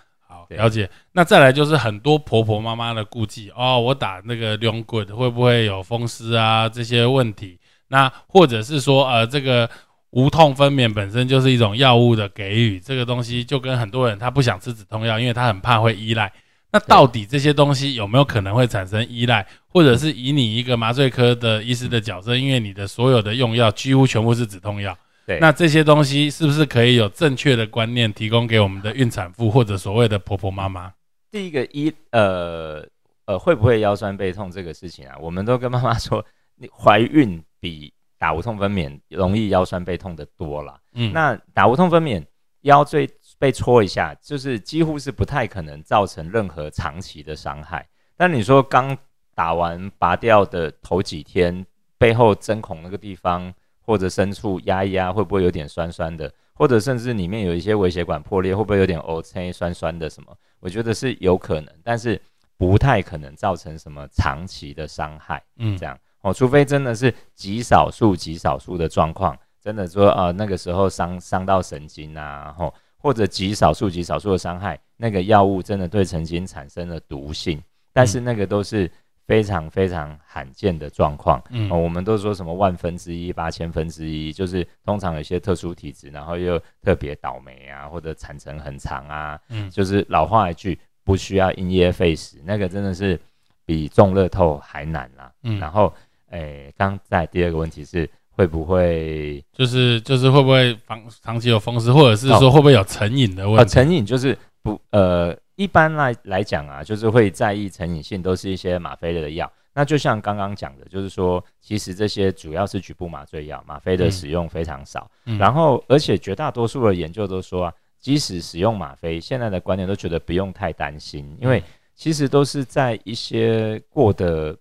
[0.49, 7.59] 了解，那再来就是很多婆婆妈妈的顾忌哦，我打那个 long good 会不会有风湿啊这些问题？
[7.87, 9.69] 那或者是说呃这个
[10.11, 16.31] 无痛分娩本身就是一种药物的给予，这个东西就跟很多人他不想吃止痛药，因为他很怕会依赖。
[16.71, 19.45] 那到底这些东西有没有可能会产生依赖？
[19.67, 24.97] 或者是以你一个麻醉科的医师的角色，因为你的所有的用药几乎全部是止痛药。
[25.25, 30.93] 对，那这些东西是不是可以有正确的观念提供给我们的孕产妇或者所谓的婆婆妈妈？
[31.31, 32.85] 第一个一呃
[33.25, 36.23] 呃会不会腰酸背痛这个事情啊，我们都跟妈妈说，
[36.55, 40.79] 你怀孕比打无痛分娩容易腰酸背痛的多了。
[40.93, 42.23] 嗯，那打无痛分娩
[42.61, 43.09] 腰椎
[43.39, 47.87] 被戳一下，就是几乎是不太可能造成任何长期的伤害。
[48.15, 48.97] 但你说刚
[49.33, 51.65] 打完拔掉的头几天，
[51.97, 53.53] 背后针孔那个地方
[53.85, 56.31] 或者深处压一压，会不会有点酸酸的？
[56.53, 60.35] 或者甚至里面有一些微血管破裂，会不会有点 O C 酸酸的什么？
[60.59, 62.19] 我觉得是有可能，但是
[62.57, 65.43] 不太可能造成什么长期的伤害。
[65.57, 77.61] 嗯，这样哦，除非真的是极少数、极少数的状况，真的说啊，那个时候伤伤到神经啊，吼，或者极少数、极少数的伤害，那个药物真的对神经产生了毒性，
[77.93, 78.89] 但是那个都是。
[79.27, 93.19] 非常非常罕见的状况，嗯，我们都说什么万分之一、八千分之一，就是通常有些特殊体质，然后又特别倒霉啊，或者产程很长啊，嗯，就是老话一句，不需要因噎废食，那个真的是
[93.65, 95.91] 比中乐透还难啦，嗯，然后，
[96.29, 103.73] 诶，刚在第二个问题是会不会，就是就是会不会长长期有风湿，或者是说会不会有成瘾的问题？
[103.73, 105.35] 成瘾就是不呃。
[105.55, 109.51] 一般来来讲啊，就是会在意成瘾性，都是一些吗啡类的药。
[109.73, 115.09] 那就像刚刚讲的，就是说，其实这些主要是局部麻醉药，吗啡的使用非常少。
[115.37, 121.61] 然后，而且绝大多数的研究都说啊，即使使用吗啡，现在的观点都觉得不用太担心，因为
[121.93, 124.57] 其实都是在一些过的，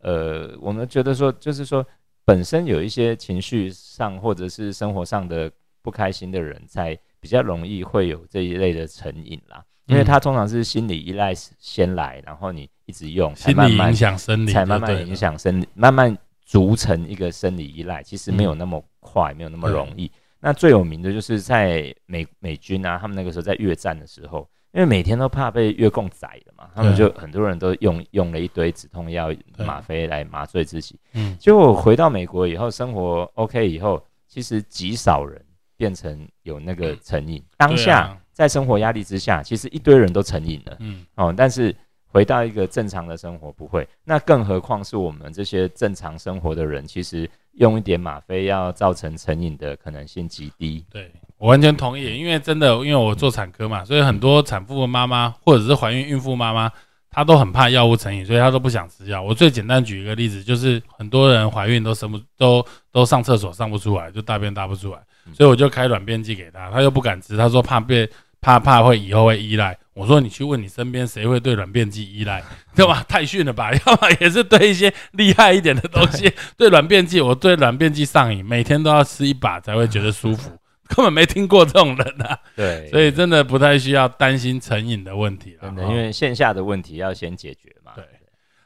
[0.00, 1.84] 呃，我们觉得说，就是说，
[2.26, 9.64] 本身有一些情绪上或者是生活上的不开心的人，才比较容易会有这一类的成瘾啦。
[9.86, 18.02] 因为它通常是心理依赖先来，然后你一直用，才慢慢影响生理，才慢慢影响生理，慢慢逐成一个生理依赖。
[18.02, 20.10] 其实没有那么快，没有那么容易。
[20.40, 30.98] 那最有名的就是在美美军啊，他们那个时候在越战的时候，因为每天都怕被越共宰了嘛，他们就很多人都用用了一堆止痛药、吗啡来麻醉自己。
[31.14, 35.44] 嗯，结果回到美国以后，生活 OK 以后，其实极少人
[35.76, 37.42] 变成有那个 成瘾。
[37.56, 38.16] 当下。
[38.32, 41.74] 在生活压力之下，其实一堆人都成瘾了，嗯，哦，但是
[42.06, 50.84] 回到一个正常的生活不会，那更何况是我们这些正常生活的人，其实用一点吗啡要造成成瘾的可能性极低。
[50.90, 56.70] 对我完全同意，因为真的，因为我做产科嘛，所以很多产妇妈妈或者是怀孕孕妇妈妈，
[57.10, 59.22] 她都很怕药物成瘾，所以她都不想吃药。
[59.22, 64.98] 我最简单举一个例子，就是很多人怀孕都生不都都上厕所上不出来，就大便大不出来。
[65.32, 68.08] 所以我就开软便剂给他，他又不敢吃，他说怕被
[68.40, 69.76] 怕怕会以后会依赖。
[69.94, 72.42] 我说你去问你身边谁会对软便剂依赖，
[72.74, 73.04] 对吧？
[73.06, 73.70] 太逊了吧？
[73.86, 80.50] 要么也是对一些厉害一点的东西，对软便剂，我对软便剂上瘾，每天都要吃一把才会觉得舒服，
[80.88, 82.38] 根本没听过这种人啊。
[82.56, 87.92] 对，所以真的不太需要担心成瘾的问题了，真的，因为线下的问题要先解决嘛。
[87.94, 88.02] 对，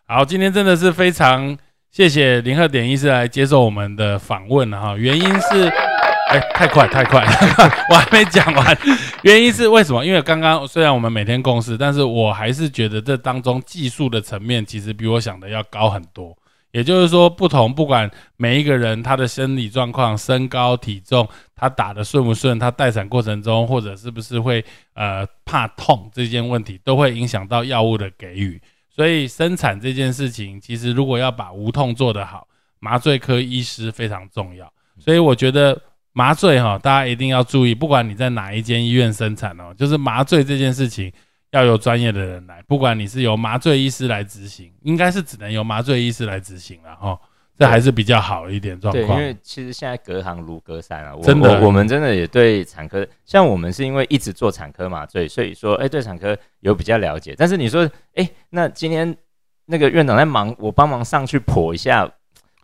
[0.07, 1.59] 好，今天真的是非常
[1.91, 5.73] 谢谢林鹤典医师来接受我们的访问了哈，原因是。
[6.29, 7.24] 哎，太快太快，
[7.89, 8.79] 我还没讲完。
[9.22, 10.05] 原因是为什么？
[10.05, 16.37] 因为刚刚虽然我们每天共事，但是我还是觉得这当中技术的层面其实比我想的要高很多。
[16.72, 24.62] 也就是说，不同不管每一个人他的生理状况、身高、体重，他打的顺不顺，他待产过程中或者是不是会
[24.95, 28.61] 呃怕痛这件问题，都会影响到药物的给予。
[28.95, 32.47] 所以生产这件事情，其实如果要把无痛做得好，
[32.81, 34.70] 麻醉科医师非常重要。
[34.99, 35.81] 所以我觉得。
[36.17, 41.12] 麻醉哈，大家一定要注意，不管你在哪一间医院生产哦，就是麻醉这件事情
[41.51, 47.21] 要由专业的人来，不管你是由麻醉医师来执行，应该是只能由麻醉医师来执行了哈，
[47.59, 49.07] 这还是比较好一点状况。
[49.07, 57.35] 对，因为其实现在隔行如隔山啊，真的，我们真的也对产科，像我们是因为一直做产科麻醉，所以说哎对产科有比较了解。
[57.37, 59.14] 但是你说哎，那今天
[59.67, 62.11] 那个院长在忙，我帮忙上去剖一下。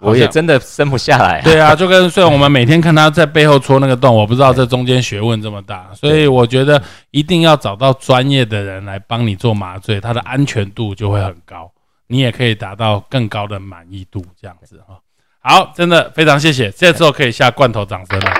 [0.02, 1.40] 我也真的生不下来。
[1.42, 11.70] 对啊，就跟虽然我们每天看他在背后戳那个洞，我不知道这中间学问这么大，所以我觉得一定要找到专业的人来帮你做麻醉，它的安全度就会很高，
[12.08, 14.24] 你也可以达到更高的满意度。
[14.40, 14.98] 这样子哈，
[15.40, 18.32] 好，真的非常谢谢，这时候可以下罐头掌声了。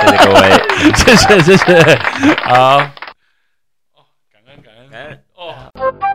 [0.00, 0.50] 谢谢各位，
[0.94, 1.94] 谢谢谢谢，
[2.44, 6.09] 好，哦，感恩感恩感恩哦。